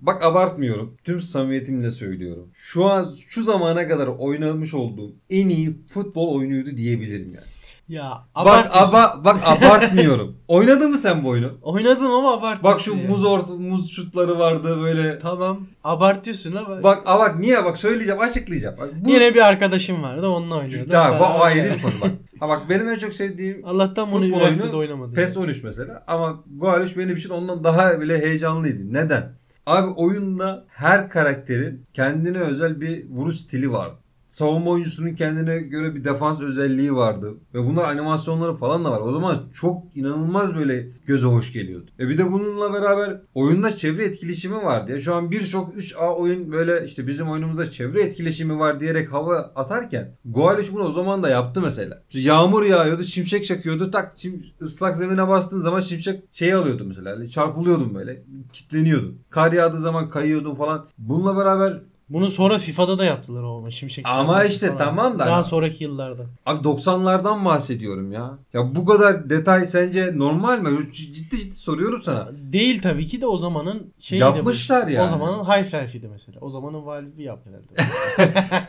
Bak 0.00 0.24
abartmıyorum. 0.24 0.96
Tüm 1.04 1.20
samimiyetimle 1.20 1.90
söylüyorum. 1.90 2.48
Şu 2.52 2.84
an 2.84 3.08
şu 3.28 3.42
zamana 3.42 3.88
kadar 3.88 4.06
oynamış 4.06 4.74
olduğum 4.74 5.12
en 5.30 5.48
iyi 5.48 5.76
futbol 5.86 6.34
oyunuydu 6.34 6.76
diyebilirim 6.76 7.34
yani. 7.34 7.46
Ya 7.88 8.10
Bak 8.10 8.24
abartıyorsun. 8.34 8.94
aba, 8.94 9.20
bak 9.24 9.36
abartmıyorum. 9.44 10.36
Oynadın 10.48 10.90
mı 10.90 10.98
sen 10.98 11.24
bu 11.24 11.28
oyunu? 11.28 11.58
Oynadım 11.62 12.10
ama 12.12 12.32
abartıyorsun. 12.32 12.64
Bak 12.64 12.80
şu 12.80 12.96
ya. 12.96 13.08
muz 13.08 13.24
orta, 13.24 13.52
muz 13.52 13.90
şutları 13.90 14.38
vardı 14.38 14.78
böyle. 14.82 15.18
Tamam 15.18 15.66
abartıyorsun 15.84 16.54
ama. 16.56 16.82
Bak 16.82 17.02
a 17.06 17.18
bak 17.18 17.38
niye 17.38 17.64
bak 17.64 17.76
söyleyeceğim 17.76 18.20
açıklayacağım. 18.20 18.76
Bak, 18.78 18.90
bu 19.04 19.10
Yine 19.10 19.34
bir 19.34 19.40
arkadaşım 19.40 20.02
vardı 20.02 20.28
onunla 20.28 20.56
oynuyordu. 20.58 20.90
Tamam 20.90 21.18
bu 21.18 21.24
Beraber- 21.24 21.40
ayrı 21.40 21.74
bir 21.74 21.82
konu 21.82 21.94
bak. 22.00 22.10
Ha 22.40 22.48
bak 22.48 22.62
benim 22.70 22.88
en 22.88 22.98
çok 22.98 23.12
sevdiğim 23.14 23.62
Allah'tan 23.64 24.10
bunu 24.12 24.20
Futbol 24.20 24.36
üniversitede 24.38 24.66
oyunu 24.76 24.78
oynamadım. 24.80 25.14
PES 25.14 25.36
13 25.36 25.62
mesela 25.62 26.04
ama 26.06 26.44
Goal 26.56 26.80
3 26.80 26.96
benim 26.96 27.16
için 27.16 27.30
ondan 27.30 27.64
daha 27.64 28.00
bile 28.00 28.22
heyecanlıydı. 28.22 28.92
Neden? 28.92 29.38
Abi 29.66 29.88
oyunda 29.90 30.64
her 30.68 31.08
karakterin 31.08 31.86
kendine 31.94 32.38
özel 32.38 32.80
bir 32.80 33.10
vuruş 33.10 33.36
stili 33.36 33.72
vardı. 33.72 33.94
Savunma 34.28 34.70
oyuncusunun 34.70 35.12
kendine 35.12 35.58
göre 35.58 35.94
bir 35.94 36.04
defans 36.04 36.40
özelliği 36.40 36.94
vardı. 36.94 37.34
Ve 37.54 37.66
bunlar 37.66 37.84
animasyonları 37.84 38.54
falan 38.54 38.84
da 38.84 38.90
var. 38.90 39.00
O 39.00 39.12
zaman 39.12 39.42
çok 39.52 39.96
inanılmaz 39.96 40.54
böyle 40.54 40.88
göze 41.06 41.26
hoş 41.26 41.52
geliyordu. 41.52 41.90
E 41.98 42.08
bir 42.08 42.18
de 42.18 42.32
bununla 42.32 42.72
beraber 42.72 43.20
oyunda 43.34 43.76
çevre 43.76 44.04
etkileşimi 44.04 44.56
vardı. 44.56 44.92
Ya 44.92 44.98
şu 44.98 45.14
an 45.14 45.30
birçok 45.30 45.74
3A 45.74 46.14
oyun 46.14 46.52
böyle 46.52 46.84
işte 46.84 47.06
bizim 47.06 47.28
oyunumuzda 47.28 47.70
çevre 47.70 48.02
etkileşimi 48.02 48.58
var 48.58 48.80
diyerek 48.80 49.12
hava 49.12 49.36
atarken 49.36 50.16
Goal 50.24 50.58
3 50.58 50.72
bunu 50.72 50.82
o 50.82 50.92
zaman 50.92 51.22
da 51.22 51.28
yaptı 51.28 51.60
mesela. 51.60 52.02
İşte 52.08 52.20
yağmur 52.20 52.64
yağıyordu, 52.64 53.04
şimşek 53.04 53.46
çakıyordu. 53.46 53.90
Tak 53.90 54.14
ıslak 54.62 54.96
zemine 54.96 55.28
bastığın 55.28 55.58
zaman 55.58 55.80
şimşek 55.80 56.24
şeyi 56.32 56.54
alıyordu 56.54 56.84
mesela. 56.86 57.26
Çarpılıyordun 57.26 57.94
böyle. 57.94 58.24
Kitleniyordun. 58.52 59.18
Kar 59.30 59.52
yağdığı 59.52 59.80
zaman 59.80 60.10
kayıyordun 60.10 60.54
falan. 60.54 60.86
Bununla 60.98 61.36
beraber 61.36 61.82
Bunu 62.10 62.26
sonra 62.26 62.58
FIFA'da 62.58 62.98
da 62.98 63.04
yaptılar 63.04 63.42
o 63.42 63.70
şimşek 63.70 64.06
Ama 64.08 64.44
işte 64.44 64.66
falan. 64.66 64.78
tamam 64.78 65.18
da- 65.18 65.26
Daha 65.26 65.42
sonraki 65.44 65.84
yıllarda. 65.84 66.26
Abi 66.46 66.64
90'lardan 66.68 67.44
bahsediyorum 67.44 68.12
ya. 68.12 68.38
Ya 68.52 68.74
bu 68.74 68.84
kadar 68.84 69.30
detay 69.30 69.66
sence 69.66 70.18
normal 70.18 70.58
mi? 70.60 70.92
Ciddi 70.92 71.14
ciddi 71.14 71.52
soruyorum 71.52 72.02
sana. 72.02 72.28
Değil 72.52 72.82
tabii 72.82 73.06
ki 73.06 73.20
de 73.20 73.26
o 73.26 73.38
zamanın 73.38 73.92
şeyi 73.98 74.20
Yapmışlar 74.20 74.82
de 74.82 74.90
bu. 74.90 74.94
yani. 74.94 75.04
O 75.04 75.08
zamanın 75.08 75.44
Half-Life'iydi 75.44 76.08
mesela. 76.08 76.38
O 76.40 76.50
zamanın 76.50 76.86
Valve'i 76.86 77.22
yaptı 77.22 77.50
herhalde. 77.50 78.68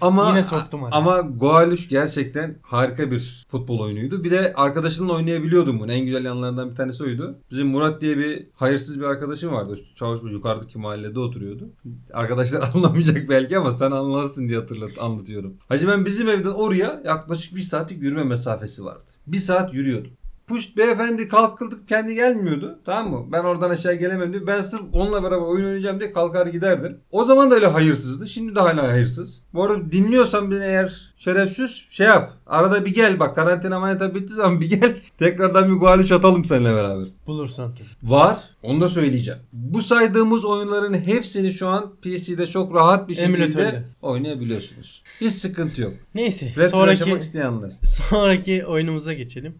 Ama 0.00 0.28
Yine 0.28 0.42
soktum 0.42 0.84
araya. 0.84 0.96
ama 0.96 1.20
Goal 1.20 1.72
3 1.72 1.88
gerçekten 1.88 2.56
harika 2.62 3.10
bir 3.10 3.44
futbol 3.48 3.78
oyunuydu. 3.80 4.24
Bir 4.24 4.30
de 4.30 4.52
arkadaşınla 4.56 5.12
oynayabiliyordum 5.12 5.80
bunu. 5.80 5.92
En 5.92 6.04
güzel 6.04 6.24
yanlarından 6.24 6.70
bir 6.70 6.76
tanesi 6.76 7.04
oydu. 7.04 7.38
Bizim 7.50 7.66
Murat 7.66 8.00
diye 8.00 8.18
bir 8.18 8.46
hayırsız 8.54 9.00
bir 9.00 9.04
arkadaşım 9.04 9.52
vardı. 9.52 9.78
Çavuşlu 9.96 10.30
yukarıdaki 10.32 10.78
mahallede 10.78 11.20
oturuyordu. 11.20 11.68
Arkadaşlar 12.12 12.70
anlamayacak 12.74 13.28
belki 13.28 13.58
ama 13.58 13.70
sen 13.70 13.90
anlarsın 13.90 14.48
diye 14.48 14.58
hatırlat 14.58 14.90
anlatıyorum. 15.00 15.54
Hacı 15.68 15.88
ben 15.88 16.04
bizim 16.04 16.28
evden 16.28 16.50
oraya 16.50 17.02
yaklaşık 17.04 17.54
bir 17.56 17.60
saatlik 17.60 18.02
yürüme 18.02 18.24
mesafesi 18.24 18.84
vardı. 18.84 19.04
Bir 19.26 19.38
saat 19.38 19.74
yürüyordum. 19.74 20.12
Push 20.46 20.76
beyefendi 20.76 21.28
kalkıldık 21.28 21.88
kendi 21.88 22.14
gelmiyordu. 22.14 22.78
Tamam 22.84 23.12
mı? 23.12 23.32
Ben 23.32 23.44
oradan 23.44 23.70
aşağı 23.70 23.94
gelemem 23.94 24.32
diye. 24.32 24.46
Ben 24.46 24.60
sırf 24.60 24.82
onunla 24.92 25.22
beraber 25.22 25.46
oyun 25.46 25.64
oynayacağım 25.64 26.00
diye 26.00 26.12
kalkar 26.12 26.46
giderdim. 26.46 27.00
O 27.10 27.24
zaman 27.24 27.50
da 27.50 27.54
öyle 27.54 27.66
hayırsızdı. 27.66 28.28
Şimdi 28.28 28.54
de 28.54 28.60
hala 28.60 28.88
hayırsız. 28.88 29.42
Bu 29.54 29.64
arada 29.64 29.92
dinliyorsan 29.92 30.50
beni 30.50 30.64
eğer 30.64 31.14
şerefsiz 31.16 31.86
şey 31.90 32.06
yap. 32.06 32.30
Arada 32.46 32.84
bir 32.86 32.94
gel 32.94 33.20
bak 33.20 33.34
karantina 33.34 33.80
manita 33.80 34.14
bittiği 34.14 34.36
zaman 34.36 34.60
bir 34.60 34.70
gel. 34.70 34.96
Tekrardan 35.18 35.68
bir 35.74 35.80
gualiş 35.80 36.12
atalım 36.12 36.44
seninle 36.44 36.74
beraber. 36.74 37.08
Bulursan 37.26 37.74
tabii. 37.74 38.10
Var. 38.12 38.38
Onu 38.62 38.80
da 38.80 38.88
söyleyeceğim. 38.88 39.40
Bu 39.52 39.82
saydığımız 39.82 40.44
oyunların 40.44 40.94
hepsini 40.94 41.52
şu 41.52 41.66
an 41.68 41.96
PC'de 42.02 42.46
çok 42.46 42.74
rahat 42.74 43.08
bir 43.08 43.14
şekilde 43.14 43.42
Emülatörle. 43.44 43.84
oynayabiliyorsunuz. 44.02 45.02
Hiç 45.20 45.32
sıkıntı 45.32 45.82
yok. 45.82 45.92
Neyse 46.14 46.46
Retro 46.56 46.68
sonraki 46.68 47.00
yaşamak 47.00 47.22
isteyenler. 47.22 47.70
sonraki 48.10 48.66
oyunumuza 48.66 49.12
geçelim. 49.12 49.54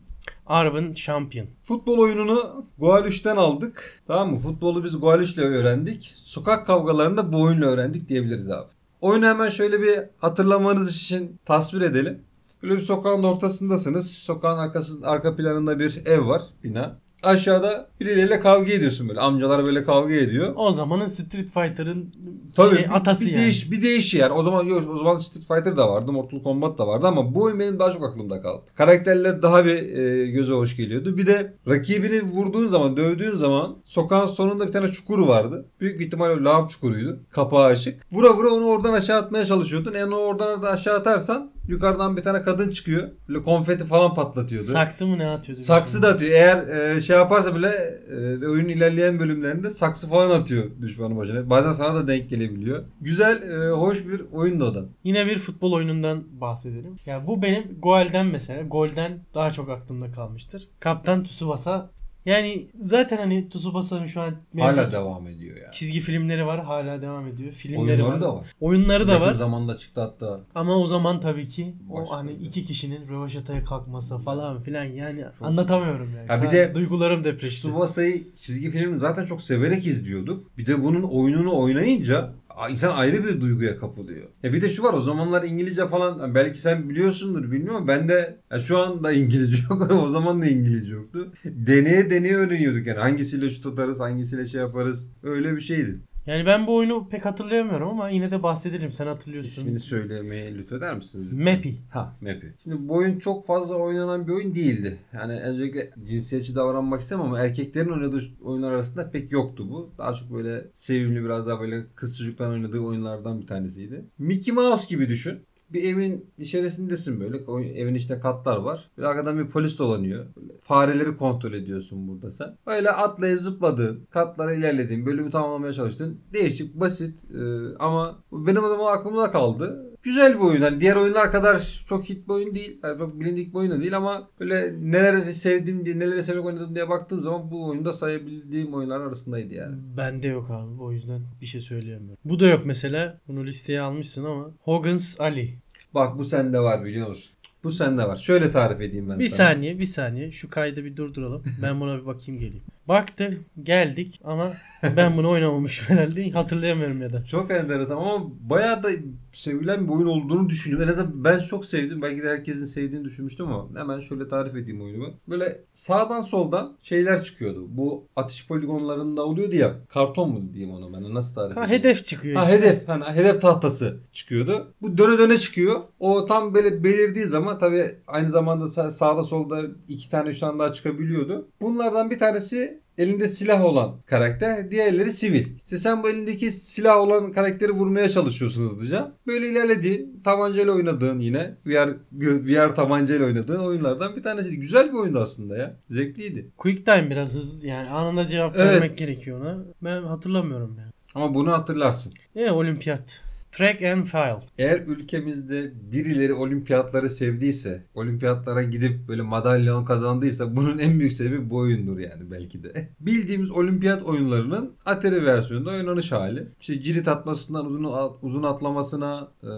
Arvin 0.47 0.93
Champion. 0.95 1.47
Futbol 1.63 1.99
oyununu 1.99 2.67
Goal 2.79 3.05
3'ten 3.07 3.37
aldık. 3.37 4.03
Tamam 4.07 4.31
mı? 4.31 4.39
Futbolu 4.39 4.85
biz 4.85 5.01
Goal 5.01 5.21
3'le 5.21 5.43
öğrendik. 5.43 6.15
Sokak 6.17 6.67
kavgalarını 6.67 7.17
da 7.17 7.33
bu 7.33 7.43
oyunla 7.43 7.67
öğrendik 7.67 8.09
diyebiliriz 8.09 8.51
abi. 8.51 8.69
Oyunu 9.01 9.27
hemen 9.27 9.49
şöyle 9.49 9.83
bir 9.83 10.01
hatırlamanız 10.19 10.97
için 10.97 11.39
tasvir 11.45 11.81
edelim. 11.81 12.23
Böyle 12.63 12.77
bir 12.77 12.81
sokağın 12.81 13.23
ortasındasınız. 13.23 14.11
Sokağın 14.11 14.59
arkasında 14.59 15.07
arka 15.07 15.37
planında 15.37 15.79
bir 15.79 16.07
ev 16.07 16.27
var, 16.27 16.43
bina. 16.65 16.99
Aşağıda 17.25 17.89
birileriyle 18.01 18.41
kavga 18.41 18.73
ediyorsun 18.73 19.09
böyle. 19.09 19.21
Amcalar 19.21 19.65
böyle 19.65 19.85
kavga 19.85 20.15
ediyor. 20.15 20.53
O 20.57 20.73
zamanın 20.73 21.07
Street 21.07 21.51
Fighter'ın 21.51 22.13
Tabii 22.57 22.77
şey, 22.77 22.79
bir- 22.85 22.97
atası 22.97 23.27
bir, 23.27 23.33
yani. 23.33 23.45
Değiş, 23.45 23.71
bir 23.71 23.83
değiş 23.83 24.15
yani. 24.15 24.33
O 24.33 24.43
zaman 24.43 24.65
yok 24.65 24.83
o 24.95 24.99
zaman 24.99 25.19
Street 25.19 25.47
Fighter 25.47 25.77
da 25.77 25.89
vardı, 25.91 26.13
Mortal 26.13 26.43
Kombat 26.43 26.79
da 26.79 26.87
vardı 26.87 27.07
ama 27.07 27.35
bu 27.35 27.43
oyun 27.43 27.59
benim 27.61 27.79
daha 27.79 27.93
çok 27.93 28.05
aklımda 28.05 28.43
kaldı. 28.43 28.63
Karakterler 28.75 29.43
daha 29.43 29.65
bir 29.65 29.97
e, 29.97 30.27
göze 30.27 30.53
hoş 30.53 30.77
geliyordu. 30.77 31.17
Bir 31.17 31.27
de 31.27 31.55
rakibini 31.69 32.23
vurduğun 32.23 32.67
zaman, 32.67 32.97
dövdüğün 32.97 33.35
zaman 33.37 33.77
sokağın 33.85 34.27
sonunda 34.27 34.67
bir 34.67 34.73
tane 34.73 34.89
çukuru 34.89 35.29
vardı. 35.29 35.67
Büyük 35.81 36.01
bir 36.01 36.07
ihtimalle 36.07 36.43
lağım 36.45 36.69
çukuruydu. 36.69 37.21
Kapağı 37.31 37.65
açık. 37.65 38.13
Vura 38.13 38.35
vura 38.35 38.51
onu 38.51 38.65
oradan 38.65 38.93
aşağı 38.93 39.19
atmaya 39.19 39.45
çalışıyordun. 39.45 39.95
En 39.95 40.07
onu 40.07 40.17
oradan 40.17 40.63
da 40.63 40.71
aşağı 40.71 40.97
atarsan 40.99 41.51
yukarıdan 41.69 42.17
bir 42.17 42.23
tane 42.23 42.43
kadın 42.43 42.71
çıkıyor. 42.71 43.09
Böyle 43.29 43.43
konfeti 43.43 43.85
falan 43.85 44.15
patlatıyordu. 44.15 44.67
Saksı 44.67 45.07
mı 45.07 45.19
ne 45.19 45.27
atıyordu? 45.27 45.61
Saksı 45.63 46.03
da 46.03 46.09
atıyor. 46.09 46.33
Eğer 46.33 46.69
e, 46.69 47.01
şey 47.01 47.17
yaparsa 47.17 47.57
bile 47.57 47.69
e, 48.11 48.47
oyunun 48.47 48.69
ilerleyen 48.69 49.19
bölümlerinde 49.19 49.71
saksı 49.71 50.09
falan 50.09 50.41
atıyor 50.41 50.65
düşmanın 50.83 51.17
başına. 51.17 51.51
Bazen 51.51 51.73
sana 51.73 51.95
da 51.95 52.09
denk 52.09 52.31
gelebiliyor. 52.31 52.85
Güzel, 53.01 53.43
e, 53.43 53.71
hoş 53.71 54.07
bir 54.07 54.23
oyundu 54.33 54.65
o 54.65 54.75
da. 54.75 54.85
Yine 55.05 55.27
bir 55.27 55.39
futbol 55.39 55.73
oyunundan 55.73 56.41
bahsedelim. 56.41 56.97
Ya 57.07 57.27
bu 57.27 57.43
benim 57.43 57.81
Goal'den 57.83 58.27
mesela. 58.27 58.63
Golden 58.63 59.19
daha 59.35 59.51
çok 59.51 59.69
aklımda 59.71 60.13
kalmıştır. 60.13 60.69
Kaptan 60.81 61.23
Tsubasa. 61.23 61.91
Yani 62.27 62.69
zaten 62.81 63.17
hani 63.17 63.49
Tsubasa'nın 63.49 64.07
şu 64.07 64.21
an 64.21 64.35
Hala 64.59 64.93
devam 64.93 65.27
ediyor 65.27 65.57
yani. 65.57 65.73
çizgi 65.73 66.01
filmleri 66.01 66.47
var. 66.47 66.65
Hala 66.65 67.03
devam 67.03 67.27
ediyor. 67.29 67.53
Filmleri 67.53 67.81
Oyunları 67.81 68.05
var. 68.15 68.21
da 68.23 68.37
var. 68.37 68.47
Oyunları 68.61 69.07
da 69.09 69.13
Yakın 69.13 69.27
var. 69.27 69.33
zamanda 69.33 69.79
çıktı 69.79 70.01
hatta. 70.01 70.41
Ama 70.55 70.77
o 70.77 70.87
zaman 70.87 71.21
tabii 71.21 71.49
ki 71.49 71.75
o 71.91 72.01
Başka 72.01 72.17
hani 72.17 72.31
bir- 72.41 72.45
iki 72.47 72.65
kişinin 72.65 73.09
rövaşataya 73.09 73.65
kalkması 73.65 74.19
falan 74.19 74.63
filan 74.63 74.85
yani 74.85 75.25
Çok- 75.39 75.49
anlatamıyorum 75.49 76.11
yani. 76.17 76.27
Ya 76.31 76.43
bir 76.49 76.57
de 76.57 76.75
duygularım 76.75 77.25
depreşti. 77.25 77.57
Tsubasa'yı 77.61 78.33
çizgi 78.35 78.71
filmini 78.71 78.99
zaten 78.99 79.25
çok 79.25 79.41
severek 79.41 79.87
izliyorduk. 79.87 80.59
Bir 80.59 80.67
de 80.67 80.83
bunun 80.83 81.03
oyununu 81.03 81.59
oynayınca 81.59 82.33
insan 82.71 82.97
ayrı 82.97 83.25
bir 83.25 83.41
duyguya 83.41 83.77
kapılıyor. 83.77 84.29
Ya 84.43 84.53
bir 84.53 84.63
de 84.63 84.69
şu 84.69 84.83
var 84.83 84.93
o 84.93 85.01
zamanlar 85.01 85.43
İngilizce 85.43 85.87
falan 85.87 86.35
belki 86.35 86.61
sen 86.61 86.89
biliyorsundur 86.89 87.51
bilmiyorum 87.51 87.89
ben 87.89 88.09
de 88.09 88.39
ya 88.51 88.59
şu 88.59 88.79
anda 88.79 89.13
İngilizce 89.25 89.63
yok 89.71 89.93
o 89.93 90.09
zaman 90.09 90.43
da 90.43 90.47
İngilizce 90.47 90.95
yoktu. 90.95 91.33
Deneye 91.45 92.11
deneye 92.11 92.37
öğreniyorduk 92.37 92.87
yani 92.87 92.99
hangisiyle 92.99 93.51
şu 93.51 93.61
tutarız 93.61 94.01
hangisiyle 94.01 94.47
şey 94.47 94.61
yaparız 94.61 95.11
öyle 95.23 95.57
bir 95.57 95.61
şeydi. 95.61 96.01
Yani 96.27 96.47
ben 96.47 96.67
bu 96.67 96.77
oyunu 96.77 97.09
pek 97.09 97.25
hatırlayamıyorum 97.25 97.89
ama 97.89 98.09
yine 98.09 98.31
de 98.31 98.43
bahsedelim. 98.43 98.93
Sen 98.93 99.07
hatırlıyorsun. 99.07 99.51
İsmini 99.51 99.81
söylemeye 99.81 100.55
lütfeder 100.55 100.95
misiniz? 100.95 101.33
Mappy. 101.33 101.71
Ha 101.91 102.17
Mappy. 102.21 102.47
Şimdi 102.63 102.89
bu 102.89 102.95
oyun 102.95 103.19
çok 103.19 103.47
fazla 103.47 103.75
oynanan 103.75 104.27
bir 104.27 104.33
oyun 104.33 104.55
değildi. 104.55 104.99
Yani 105.13 105.41
öncelikle 105.41 105.91
cinsiyetçi 106.05 106.55
davranmak 106.55 107.01
istemem 107.01 107.25
ama 107.25 107.39
erkeklerin 107.39 107.91
oynadığı 107.91 108.23
oyunlar 108.43 108.73
arasında 108.73 109.11
pek 109.11 109.33
yoktu 109.33 109.71
bu. 109.71 109.91
Daha 109.99 110.15
çok 110.15 110.33
böyle 110.33 110.65
sevimli 110.75 111.25
biraz 111.25 111.47
daha 111.47 111.61
böyle 111.61 111.85
kız 111.95 112.19
çocukların 112.19 112.53
oynadığı 112.53 112.81
oyunlardan 112.81 113.41
bir 113.41 113.47
tanesiydi. 113.47 114.05
Mickey 114.19 114.55
Mouse 114.55 114.89
gibi 114.89 115.09
düşün. 115.09 115.39
Bir 115.71 115.85
evin 115.85 116.31
içerisindesin 116.39 117.21
böyle. 117.21 117.37
O 117.47 117.61
evin 117.61 117.95
içinde 117.95 118.21
katlar 118.21 118.57
var. 118.57 118.91
Bir 118.99 119.03
arkadan 119.03 119.39
bir 119.39 119.49
polis 119.49 119.79
dolanıyor. 119.79 120.27
Böyle 120.37 120.53
fareleri 120.61 121.17
kontrol 121.17 121.53
ediyorsun 121.53 122.09
burada 122.09 122.31
sen. 122.31 122.59
Öyle 122.67 122.91
atlayıp 122.91 123.41
zıpladığın, 123.41 124.07
katlara 124.11 124.53
ilerlediğin, 124.53 125.07
bölümü 125.07 125.31
tamamlamaya 125.31 125.73
çalıştığın 125.73 126.21
değişik, 126.33 126.75
basit 126.75 127.25
e, 127.35 127.77
ama 127.79 128.19
benim 128.33 128.65
o 128.65 128.69
zaman 128.69 128.99
aklımda 128.99 129.31
kaldı. 129.31 129.94
Güzel 130.05 130.35
bir 130.35 130.39
oyun. 130.39 130.63
Yani 130.63 130.81
diğer 130.81 130.97
oyunlar 130.97 131.33
kadar 131.33 131.85
çok 131.87 132.05
hit 132.09 132.29
bir 132.29 132.33
oyun 132.33 132.55
değil. 132.55 132.79
Yani 132.83 132.99
çok 132.99 133.21
bilindik 133.21 133.49
bir 133.55 133.59
oyun 133.59 133.71
da 133.71 133.81
değil 133.81 133.97
ama 133.97 134.29
böyle 134.41 134.75
neleri 134.81 135.35
sevdim 135.35 135.85
diye, 135.85 135.99
neleri 135.99 136.23
severek 136.23 136.45
oynadım 136.45 136.75
diye 136.75 136.89
baktığım 136.89 137.21
zaman 137.21 137.51
bu 137.51 137.69
oyunda 137.69 137.93
sayabildiğim 137.93 138.75
oyunlar 138.75 139.01
arasındaydı 139.01 139.55
yani. 139.55 139.77
Bende 139.97 140.27
yok 140.29 140.51
abi 140.51 140.83
o 140.83 140.93
yüzden 140.93 141.21
bir 141.41 141.47
şey 141.47 141.61
söyleyemiyorum. 141.61 142.19
Bu 142.25 142.41
da 142.41 142.47
yok 142.47 142.63
mesela. 142.67 143.21
Bunu 143.29 143.47
listeye 143.47 143.81
almışsın 143.81 144.25
ama. 144.25 144.51
Hogan's 144.63 145.21
Ali. 145.21 145.55
Bak 145.95 146.19
bu 146.19 146.25
sende 146.25 146.61
var 146.61 146.85
biliyor 146.85 147.09
musun? 147.09 147.33
Bu 147.65 147.71
sende 147.71 148.03
var. 148.03 148.17
Şöyle 148.17 148.51
tarif 148.51 148.81
edeyim 148.81 149.09
ben 149.09 149.19
Bir 149.19 149.29
sana. 149.29 149.49
saniye 149.49 149.79
bir 149.79 149.87
saniye. 149.87 150.31
Şu 150.31 150.51
kaydı 150.51 150.85
bir 150.85 150.97
durduralım. 150.97 151.43
Ben 151.63 151.81
buna 151.81 152.01
bir 152.01 152.07
bakayım 152.07 152.41
geleyim. 152.41 152.63
Baktı 152.89 153.39
geldik 153.63 154.21
ama 154.25 154.53
ben 154.97 155.17
bunu 155.17 155.31
oynamamışım 155.31 155.87
herhalde. 155.97 156.31
Hatırlayamıyorum 156.31 157.03
ya 157.03 157.13
da. 157.13 157.25
Çok 157.25 157.51
enteresan 157.51 157.97
ama 157.97 158.27
bayağı 158.41 158.83
da 158.83 158.89
sevilen 159.33 159.85
bir 159.89 159.93
oyun 159.93 160.07
olduğunu 160.07 160.49
düşünüyorum. 160.49 160.89
En 160.89 160.93
azından 160.93 161.25
ben 161.25 161.39
çok 161.39 161.65
sevdim. 161.67 162.03
Belki 162.03 162.23
de 162.23 162.29
herkesin 162.29 162.67
sevdiğini 162.67 163.05
düşünmüştüm 163.05 163.47
ama 163.49 163.81
hemen 163.81 164.01
şöyle 164.01 164.29
tarif 164.29 164.57
edeyim 164.57 164.83
oyunu. 164.83 165.11
Böyle 165.29 165.61
sağdan 165.73 166.21
soldan 166.21 166.77
şeyler 166.83 167.23
çıkıyordu. 167.25 167.67
Bu 167.69 168.05
atış 168.17 168.47
poligonlarında 168.49 169.25
oluyordu 169.25 169.55
ya. 169.57 169.75
Karton 169.89 170.31
mu 170.31 170.53
diyeyim 170.55 170.75
ona 170.75 170.93
ben? 170.93 171.15
Nasıl 171.15 171.35
tarif 171.35 171.57
Ha, 171.57 171.65
edeyim? 171.67 171.79
hedef 171.83 172.05
çıkıyor 172.05 172.37
Ha 172.37 172.45
işte. 172.45 172.57
hedef. 172.59 172.89
Hani 172.89 173.05
hedef 173.05 173.41
tahtası 173.41 173.97
çıkıyordu. 174.13 174.75
Bu 174.83 174.99
döne 174.99 175.19
döne 175.19 175.39
çıkıyor. 175.39 175.81
O 176.01 176.27
tam 176.27 176.55
böyle 176.55 176.85
belirdiği 176.85 177.25
zaman 177.25 177.59
tabii 177.59 177.95
aynı 178.07 178.31
zamanda 178.31 178.65
sa- 178.65 178.91
sağda 178.91 179.23
solda 179.23 179.63
iki 179.89 180.11
tane 180.11 180.29
üç 180.29 180.39
tane 180.39 180.59
daha 180.59 180.73
çıkabiliyordu. 180.73 181.49
Bunlardan 181.61 182.11
bir 182.11 182.19
tanesi 182.19 182.74
elinde 182.99 183.29
silah 183.29 183.65
olan 183.65 184.01
karakter. 184.07 184.71
Diğerleri 184.71 185.13
sivil. 185.13 185.47
İşte 185.65 185.79
sen 185.79 186.03
bu 186.03 186.11
elindeki 186.11 186.53
silah 186.53 186.97
olan 186.99 187.33
karakteri 187.33 187.73
vurmaya 187.73 188.09
çalışıyorsun 188.09 188.63
hızlıca. 188.63 189.13
Böyle 189.27 189.49
ilerlediğin, 189.49 190.21
tabancayla 190.25 190.73
oynadığın 190.73 191.19
yine 191.19 191.55
VR, 191.67 191.97
VR 192.13 192.75
tabancayla 192.75 193.27
oynadığın 193.27 193.61
oyunlardan 193.61 194.17
bir 194.17 194.23
tanesiydi. 194.23 194.57
Güzel 194.57 194.89
bir 194.89 194.99
oyundu 194.99 195.19
aslında 195.21 195.57
ya. 195.57 195.77
Zevkliydi. 195.91 196.51
Quick 196.59 196.85
time 196.85 197.11
biraz 197.11 197.35
hızlı 197.35 197.69
yani 197.69 197.89
anında 197.89 198.29
cevap 198.29 198.57
Evet. 198.57 198.67
vermek 198.73 198.99
gerekiyor 198.99 199.41
ona. 199.41 199.65
Ben 199.83 200.03
hatırlamıyorum 200.03 200.79
ya. 200.79 200.85
Ama 201.15 201.35
bunu 201.35 201.53
hatırlarsın. 201.53 202.13
E 202.37 202.51
olimpiyat. 202.51 203.23
Track 203.57 203.83
and 203.83 204.05
field. 204.05 204.41
Eğer 204.59 204.81
ülkemizde 204.87 205.73
birileri 205.93 206.35
olimpiyatları 206.35 207.11
sevdiyse, 207.11 207.85
olimpiyatlara 207.95 208.63
gidip 208.63 209.09
böyle 209.09 209.23
madalyon 209.23 209.85
kazandıysa 209.85 210.57
bunun 210.57 210.79
en 210.79 210.99
büyük 211.01 211.13
sebebi 211.13 211.51
bu 211.51 211.57
oyundur 211.57 211.99
yani 211.99 212.31
belki 212.31 212.63
de. 212.63 212.89
Bildiğimiz 213.01 213.51
olimpiyat 213.51 214.03
oyunlarının 214.03 214.75
Atari 214.87 215.25
versiyonunda 215.27 215.71
oynanış 215.71 216.13
hali. 216.13 216.49
İşte 216.61 216.81
cirit 216.81 217.09
atmasından 217.09 217.67
uzun 217.67 217.87
uzun 218.23 218.43
atlamasına 218.43 219.29
e, 219.43 219.49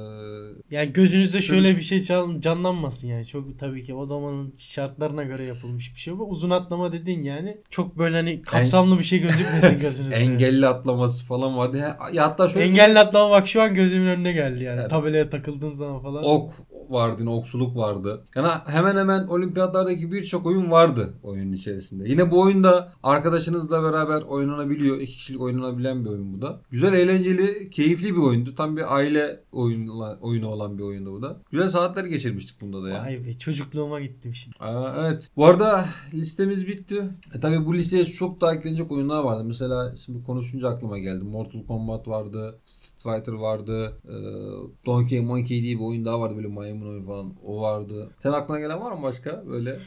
Yani 0.71 0.93
gözünüzde 0.93 1.39
Sır- 1.39 1.45
şöyle 1.47 1.77
bir 1.77 1.81
şey 1.81 2.01
can- 2.01 2.41
canlanmasın 2.41 3.09
yani. 3.09 3.27
Çok 3.27 3.59
tabii 3.59 3.83
ki 3.83 3.95
o 3.95 4.05
zamanın 4.05 4.53
şartlarına 4.59 5.23
göre 5.23 5.45
yapılmış 5.45 5.95
bir 5.95 6.01
şey 6.01 6.19
bu. 6.19 6.29
Uzun 6.29 6.51
atlama 6.51 6.93
dediğin 6.93 7.23
yani 7.23 7.57
çok 7.71 7.99
böyle 7.99 8.17
hani 8.17 8.43
kapsamlı 8.43 8.99
bir 8.99 9.05
şey 9.05 9.19
gözükmesin 9.21 9.81
gözünüzde. 9.81 10.17
engelli 10.17 10.67
atlaması 10.67 11.25
falan 11.25 11.57
vardı. 11.59 11.77
Ya, 11.77 11.99
ya 12.13 12.25
hatta 12.25 12.49
şöyle 12.49 12.67
Engelli 12.67 12.99
atlama 12.99 13.31
bak 13.31 13.49
şu 13.49 13.63
an 13.63 13.75
gözümün 13.87 14.07
önüne 14.07 14.33
geldi 14.33 14.65
yani. 14.65 14.81
Evet. 14.81 14.91
Tabelaya 14.91 15.31
takıldığın 15.31 15.71
zaman 15.71 16.03
falan. 16.03 16.25
ok 16.25 16.51
vardı, 16.91 17.17
yine 17.21 17.31
okçuluk 17.31 17.77
vardı. 17.77 18.25
Yani 18.35 18.49
hemen 18.67 18.97
hemen 18.97 19.27
olimpiyatlardaki 19.27 20.13
birçok 20.13 20.47
oyun 20.47 20.71
vardı 20.71 21.15
oyunun 21.23 21.53
içerisinde. 21.53 22.09
Yine 22.09 22.31
bu 22.31 22.41
oyunda 22.41 22.93
arkadaşınızla 23.03 23.83
beraber 23.83 24.23
oynanabiliyor. 24.23 25.01
İki 25.01 25.13
kişilik 25.13 25.41
oynanabilen 25.41 26.05
bir 26.05 26.11
oyun 26.11 26.35
bu 26.35 26.43
da. 26.43 26.61
Güzel, 26.71 26.93
eğlenceli, 26.93 27.71
keyifli 27.71 28.15
bir 28.15 28.21
oyundu. 28.21 28.55
Tam 28.55 28.77
bir 28.77 28.95
aile 28.95 29.41
oyunu, 29.53 30.17
oyunu 30.21 30.49
olan 30.49 30.79
bir 30.79 30.83
oyundu 30.83 31.13
bu 31.13 31.23
da. 31.23 31.37
Güzel 31.51 31.69
saatler 31.69 32.05
geçirmiştik 32.05 32.61
bunda 32.61 32.83
da 32.83 32.89
ya. 32.89 33.03
Vay 33.03 33.25
be 33.25 33.39
çocukluğuma 33.39 34.01
gittim 34.01 34.35
şimdi. 34.35 34.57
Aa, 34.61 35.07
evet. 35.07 35.29
Bu 35.37 35.47
arada 35.47 35.85
listemiz 36.15 36.67
bitti. 36.67 37.05
E 37.35 37.41
tabi 37.41 37.67
bu 37.67 37.75
listeye 37.75 38.05
çok 38.05 38.41
daha 38.41 38.55
eklenecek 38.55 38.93
oyunlar 38.93 39.25
vardı. 39.25 39.45
Mesela 39.45 39.95
şimdi 40.05 40.25
konuşunca 40.25 40.69
aklıma 40.69 40.99
geldi. 40.99 41.25
Mortal 41.25 41.67
Kombat 41.67 42.09
vardı. 42.09 42.59
Street 42.65 43.03
Fighter 43.03 43.33
vardı. 43.33 43.93
E, 44.05 44.17
Donkey 44.87 45.21
Monkey 45.21 45.63
diye 45.63 45.75
bir 45.75 45.85
oyun 45.85 46.05
daha 46.05 46.21
vardı. 46.21 46.37
Böyle 46.37 46.49
maymun 46.49 46.76
oyun 46.85 47.03
falan. 47.03 47.35
O 47.45 47.61
vardı. 47.63 48.11
Sen 48.19 48.33
aklına 48.33 48.61
gelen 48.61 48.81
var 48.81 48.93
mı 48.93 49.03
başka? 49.03 49.47
Böyle. 49.47 49.81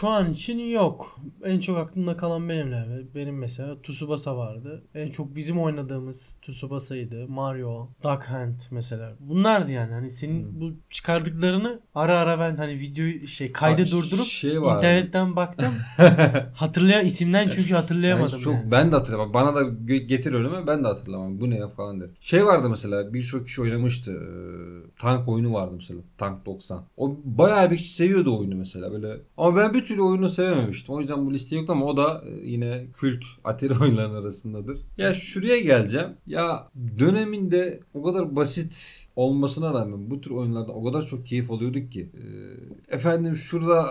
Şu 0.00 0.08
an 0.08 0.30
için 0.30 0.58
yok. 0.58 1.20
En 1.44 1.60
çok 1.60 1.78
aklımda 1.78 2.16
kalan 2.16 2.48
benimle. 2.48 2.86
Benim 3.14 3.38
mesela 3.38 3.82
Tsubasa 3.82 4.36
vardı. 4.36 4.84
En 4.94 5.10
çok 5.10 5.36
bizim 5.36 5.60
oynadığımız 5.60 6.36
Tsubasa'ydı. 6.42 7.28
Mario, 7.28 7.88
Duck 8.02 8.30
Hunt 8.30 8.72
mesela. 8.72 9.12
Bunlardı 9.20 9.70
yani. 9.72 9.92
Hani 9.92 10.10
senin 10.10 10.42
Hmm. 10.44 10.60
bu 10.60 10.72
çıkardıklarını 10.90 11.80
ara 11.94 12.18
ara 12.18 12.38
ben 12.38 12.56
hani 12.56 12.80
videoyu 12.80 13.26
şey 13.28 13.52
kaydı 13.52 13.82
Bak, 13.82 13.90
durdurup 13.90 14.26
şey 14.26 14.62
var. 14.62 14.76
internetten 14.76 15.36
baktım. 15.36 15.72
Hatırlayan 16.54 17.06
isimden 17.06 17.50
çünkü 17.50 17.74
hatırlayamadım. 17.74 18.32
Yani 18.32 18.42
çok 18.42 18.54
yani. 18.54 18.70
ben 18.70 18.92
de 18.92 18.96
hatırlamam. 18.96 19.34
Bana 19.34 19.54
da 19.54 19.62
getir 19.98 20.32
önüme 20.32 20.66
ben 20.66 20.84
de 20.84 20.88
hatırlamam. 20.88 21.40
Bu 21.40 21.50
ne 21.50 21.56
ya 21.58 21.68
falan 21.68 22.00
der. 22.00 22.08
Şey 22.20 22.46
vardı 22.46 22.68
mesela 22.70 23.14
birçok 23.14 23.46
kişi 23.46 23.62
oynamıştı. 23.62 24.12
Ee, 24.12 24.90
tank 24.98 25.28
oyunu 25.28 25.52
vardı 25.52 25.72
mesela. 25.74 26.00
Tank 26.18 26.46
90. 26.46 26.84
O 26.96 27.16
bayağı 27.24 27.70
bir 27.70 27.76
kişi 27.76 27.92
seviyordu 27.92 28.38
oyunu 28.38 28.54
mesela 28.54 28.92
böyle. 28.92 29.16
Ama 29.36 29.56
ben 29.56 29.74
bir 29.74 29.84
türlü 29.88 30.02
oyunu 30.02 30.28
sevememiştim. 30.28 30.94
O 30.94 31.00
yüzden 31.00 31.26
bu 31.26 31.32
liste 31.32 31.56
yoktu 31.56 31.72
ama 31.72 31.84
o 31.84 31.96
da 31.96 32.24
e, 32.26 32.48
yine 32.48 32.86
kült 32.92 33.24
Atari 33.44 33.78
oyunlarının 33.82 34.22
arasındadır. 34.22 34.78
Ya 34.98 35.14
şuraya 35.14 35.60
geleceğim. 35.60 36.08
Ya 36.26 36.68
döneminde 36.98 37.80
o 37.94 38.02
kadar 38.02 38.36
basit 38.36 39.06
olmasına 39.16 39.74
rağmen 39.74 40.10
bu 40.10 40.20
tür 40.20 40.30
oyunlarda 40.30 40.72
o 40.72 40.84
kadar 40.84 41.02
çok 41.06 41.26
keyif 41.26 41.50
alıyorduk 41.50 41.92
ki. 41.92 42.10
Ee, 42.14 42.94
efendim 42.94 43.36
şurada 43.36 43.86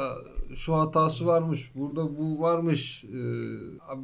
şu 0.55 0.75
hatası 0.75 1.25
varmış, 1.25 1.71
burada 1.75 2.17
bu 2.17 2.41
varmış. 2.41 3.03
Ee, 3.03 3.17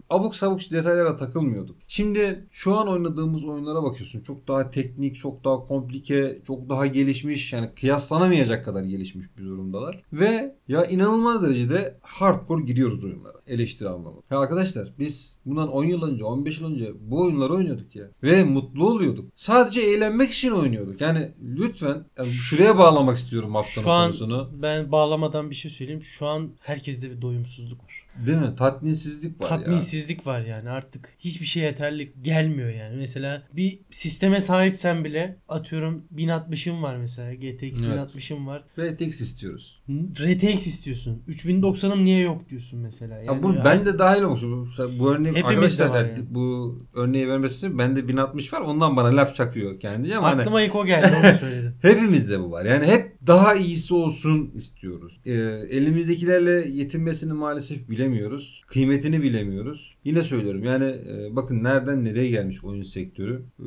abuk 0.10 0.36
sabuk 0.36 0.72
detaylara 0.72 1.16
takılmıyorduk. 1.16 1.76
Şimdi 1.88 2.48
şu 2.52 2.76
an 2.76 2.88
oynadığımız 2.88 3.46
oyunlara 3.46 3.84
bakıyorsun. 3.84 4.22
Çok 4.22 4.48
daha 4.48 4.70
teknik, 4.70 5.16
çok 5.16 5.44
daha 5.44 5.68
komplike, 5.68 6.42
çok 6.48 6.70
daha 6.70 6.88
gelişmiş. 6.88 7.54
Yani 7.54 7.70
kıyaslanamayacak 7.76 8.66
kadar 8.66 8.84
gelişmiş 8.84 9.26
bir 9.38 9.44
durumdalar. 9.44 10.04
Ve 10.14 10.56
ya 10.68 10.86
inanılmaz 10.86 11.44
derecede 11.44 11.98
hardcore 12.02 12.64
giriyoruz 12.64 13.06
oyunlara. 13.06 13.38
Eleştiri 13.48 13.90
anlamında. 13.90 14.22
Ya 14.32 14.40
arkadaşlar 14.40 14.94
biz 15.00 15.38
bundan 15.46 15.72
10 15.72 15.84
yıl 15.86 16.02
önce, 16.04 16.24
15 16.26 16.60
yıl 16.60 16.72
önce 16.74 16.92
bu 17.00 17.22
oyunları 17.22 17.54
oynuyorduk 17.54 17.96
ya. 17.96 18.06
Ve 18.24 18.44
mutlu 18.44 18.90
oluyorduk. 18.90 19.32
Sadece 19.36 19.82
eğlenmek 19.82 20.32
için 20.32 20.52
oynuyorduk. 20.52 21.02
Yani 21.02 21.32
lütfen 21.42 22.06
yani 22.18 22.28
şuraya 22.28 22.78
bağlamak 22.78 23.18
istiyorum 23.18 23.56
haftanın 23.56 23.84
Şu 23.86 23.92
an 23.92 24.06
konusunu. 24.06 24.50
ben 24.62 24.92
bağlamadan 24.92 25.50
bir 25.50 25.56
şey 25.56 25.72
söyleyeyim. 25.72 26.04
Şu 26.04 26.28
an 26.28 26.52
herkeste 26.60 27.12
bir 27.12 27.22
doyumsuzluk 27.22 27.84
var. 27.84 28.03
Değil 28.28 28.38
mi? 28.38 28.56
Tatminsizlik 28.58 29.42
var 29.42 29.50
ya. 29.50 29.58
Tatminsizlik 29.58 30.28
var 30.28 30.42
yani 30.42 30.70
artık 30.70 31.10
hiçbir 31.20 31.46
şey 31.46 31.64
yeterli 31.64 32.14
gelmiyor 32.22 32.70
yani. 32.70 32.96
Mesela 32.96 33.44
bir 33.54 33.80
sisteme 33.92 34.42
sahipsen 34.42 35.04
bile 35.04 35.38
atıyorum 35.50 36.04
1060'ım 36.16 36.84
var 36.84 36.96
mesela 36.98 37.34
GTX 37.34 37.62
Evet. 37.64 37.82
1060'ım 38.16 38.48
var. 38.48 38.64
RTX 38.80 39.22
istiyoruz. 39.22 39.84
RTX 40.20 40.68
istiyorsun. 40.68 41.24
3090'ım 41.30 42.06
niye 42.06 42.20
yok 42.20 42.50
diyorsun 42.50 42.80
mesela. 42.80 43.16
Ya 43.18 43.24
Yani 43.26 43.44
bu 43.44 43.56
ben 43.66 43.86
de 43.86 44.00
dahil 44.00 44.22
olmuş. 44.22 44.44
Bu, 45.00 45.14
örneği 45.14 45.44
arkadaşlar 45.44 45.96
yani. 46.06 46.18
bu 46.30 46.78
örneği 46.94 47.28
vermesi 47.28 47.78
bende 47.78 48.08
1060 48.08 48.54
var. 48.54 48.62
Ondan 48.62 48.96
bana 48.96 49.16
laf 49.16 49.36
çakıyor 49.36 49.80
kendince 49.80 50.18
ama 50.18 50.28
hani 50.28 50.42
aklıma 50.42 50.62
ilk 50.62 50.76
o 50.76 50.86
geldi 50.86 51.12
onu 51.24 51.34
söyledim. 51.40 51.76
hepimizde 51.82 52.40
bu 52.40 52.52
var. 52.52 52.66
Yani 52.66 52.88
hep 52.88 53.13
daha 53.28 53.56
iyisi 53.56 53.94
olsun 53.94 54.52
istiyoruz. 54.56 55.20
Ee, 55.26 55.32
elimizdekilerle 55.70 56.52
yetinmesini 56.52 57.34
maalesef 57.34 57.90
bilemiyoruz. 57.90 58.64
Kıymetini 58.68 59.22
bilemiyoruz. 59.22 59.96
Yine 60.04 60.24
söylüyorum 60.24 60.64
yani 60.64 60.86
e, 60.86 61.36
bakın 61.36 61.64
nereden 61.64 62.06
nereye 62.06 62.30
gelmiş 62.30 62.64
oyun 62.64 62.82
sektörü. 62.82 63.46
Ee, 63.60 63.64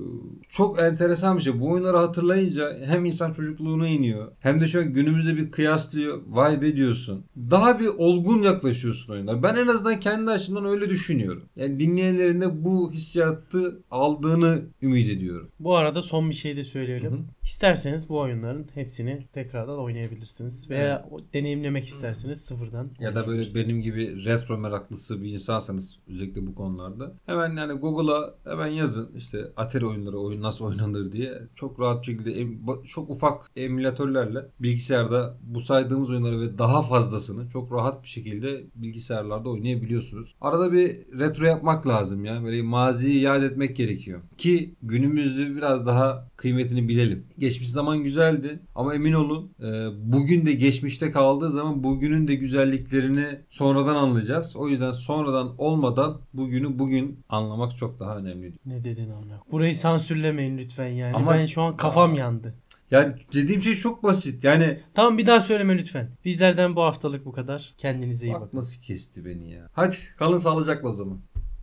çok 0.48 0.82
enteresan 0.82 1.36
bir 1.36 1.42
şey. 1.42 1.60
Bu 1.60 1.70
oyunları 1.70 1.96
hatırlayınca 1.96 2.78
hem 2.84 3.04
insan 3.04 3.32
çocukluğuna 3.32 3.88
iniyor 3.88 4.32
hem 4.40 4.60
de 4.60 4.78
an 4.78 4.92
günümüzde 4.92 5.36
bir 5.36 5.50
kıyaslıyor. 5.50 6.22
Vay 6.26 6.62
be 6.62 6.76
diyorsun. 6.76 7.24
Daha 7.36 7.80
bir 7.80 7.86
olgun 7.86 8.42
yaklaşıyorsun 8.42 9.12
oyuna. 9.12 9.42
Ben 9.42 9.56
en 9.56 9.66
azından 9.66 10.00
kendi 10.00 10.30
açımdan 10.30 10.64
öyle 10.64 10.88
düşünüyorum. 10.88 11.42
Yani 11.56 11.80
dinleyenlerin 11.80 12.40
de 12.40 12.64
bu 12.64 12.92
hissiyatı 12.92 13.82
aldığını 13.90 14.62
ümit 14.82 15.08
ediyorum. 15.08 15.50
Bu 15.60 15.76
arada 15.76 16.02
son 16.02 16.30
bir 16.30 16.34
şey 16.34 16.56
de 16.56 16.64
söyleyelim. 16.64 17.12
Hı 17.12 17.16
hı. 17.16 17.35
İsterseniz 17.46 18.08
bu 18.08 18.18
oyunların 18.20 18.66
hepsini 18.74 19.26
tekrardan 19.32 19.78
oynayabilirsiniz. 19.78 20.70
Veya 20.70 21.08
o- 21.10 21.20
deneyimlemek 21.34 21.84
isterseniz 21.88 22.40
sıfırdan. 22.40 22.90
Ya 23.00 23.14
da 23.14 23.26
böyle 23.26 23.54
benim 23.54 23.80
gibi 23.80 24.24
retro 24.24 24.58
meraklısı 24.58 25.22
bir 25.22 25.32
insansanız 25.32 25.98
özellikle 26.08 26.46
bu 26.46 26.54
konularda 26.54 27.14
hemen 27.26 27.56
yani 27.56 27.72
Google'a 27.72 28.34
hemen 28.44 28.66
yazın 28.66 29.10
işte 29.16 29.38
Atari 29.56 29.86
oyunları 29.86 30.18
oyun 30.18 30.42
nasıl 30.42 30.64
oynanır 30.64 31.12
diye 31.12 31.32
çok 31.54 31.80
rahat 31.80 32.06
şekilde 32.06 32.46
çok 32.86 33.10
ufak 33.10 33.50
emülatörlerle 33.56 34.40
bilgisayarda 34.60 35.38
bu 35.42 35.60
saydığımız 35.60 36.10
oyunları 36.10 36.40
ve 36.40 36.58
daha 36.58 36.82
fazlasını 36.82 37.48
çok 37.48 37.72
rahat 37.72 38.02
bir 38.02 38.08
şekilde 38.08 38.64
bilgisayarlarda 38.74 39.48
oynayabiliyorsunuz. 39.48 40.34
Arada 40.40 40.72
bir 40.72 40.96
retro 41.18 41.44
yapmak 41.44 41.86
lazım 41.86 42.24
ya. 42.24 42.44
Böyle 42.44 42.62
maziyi 42.62 43.20
yad 43.20 43.42
etmek 43.42 43.76
gerekiyor. 43.76 44.20
Ki 44.38 44.74
günümüzü 44.82 45.56
biraz 45.56 45.86
daha 45.86 46.28
kıymetini 46.36 46.88
bilelim. 46.88 47.26
Geçmiş 47.38 47.70
zaman 47.70 48.02
güzeldi 48.02 48.60
ama 48.74 48.94
emin 48.94 49.12
olun 49.12 49.50
e, 49.60 49.66
bugün 50.12 50.46
de 50.46 50.52
geçmişte 50.52 51.10
kaldığı 51.10 51.50
zaman 51.50 51.84
bugünün 51.84 52.28
de 52.28 52.34
güzelliklerini 52.34 53.40
sonradan 53.48 53.94
anlayacağız. 53.96 54.56
O 54.56 54.68
yüzden 54.68 54.92
sonradan 54.92 55.54
olmadan 55.58 56.20
bugünü 56.34 56.78
bugün 56.78 57.20
anlamak 57.28 57.76
çok 57.76 58.00
daha 58.00 58.16
önemli. 58.16 58.52
Ne 58.66 58.84
dedin 58.84 59.10
amına? 59.10 59.40
Burayı 59.52 59.76
sansürlemeyin 59.76 60.58
lütfen 60.58 60.88
yani. 60.88 61.16
Ama- 61.16 61.32
ben 61.32 61.46
şu 61.46 61.62
an 61.62 61.76
kafam 61.76 62.14
yandı. 62.14 62.54
Yani 62.90 63.14
dediğim 63.34 63.60
şey 63.60 63.74
çok 63.74 64.02
basit. 64.02 64.44
Yani 64.44 64.80
Tamam 64.94 65.18
bir 65.18 65.26
daha 65.26 65.40
söyleme 65.40 65.78
lütfen. 65.78 66.10
Bizlerden 66.24 66.76
bu 66.76 66.82
haftalık 66.82 67.24
bu 67.24 67.32
kadar. 67.32 67.74
Kendinize 67.78 68.26
iyi 68.26 68.34
bak 68.34 68.40
bakın. 68.40 68.58
nasıl 68.58 68.82
kesti 68.82 69.24
beni 69.24 69.50
ya. 69.50 69.68
Hadi 69.72 69.96
kalın 70.18 70.38
sağlıcakla 70.38 70.88
o 70.88 70.92
zaman. 70.92 71.18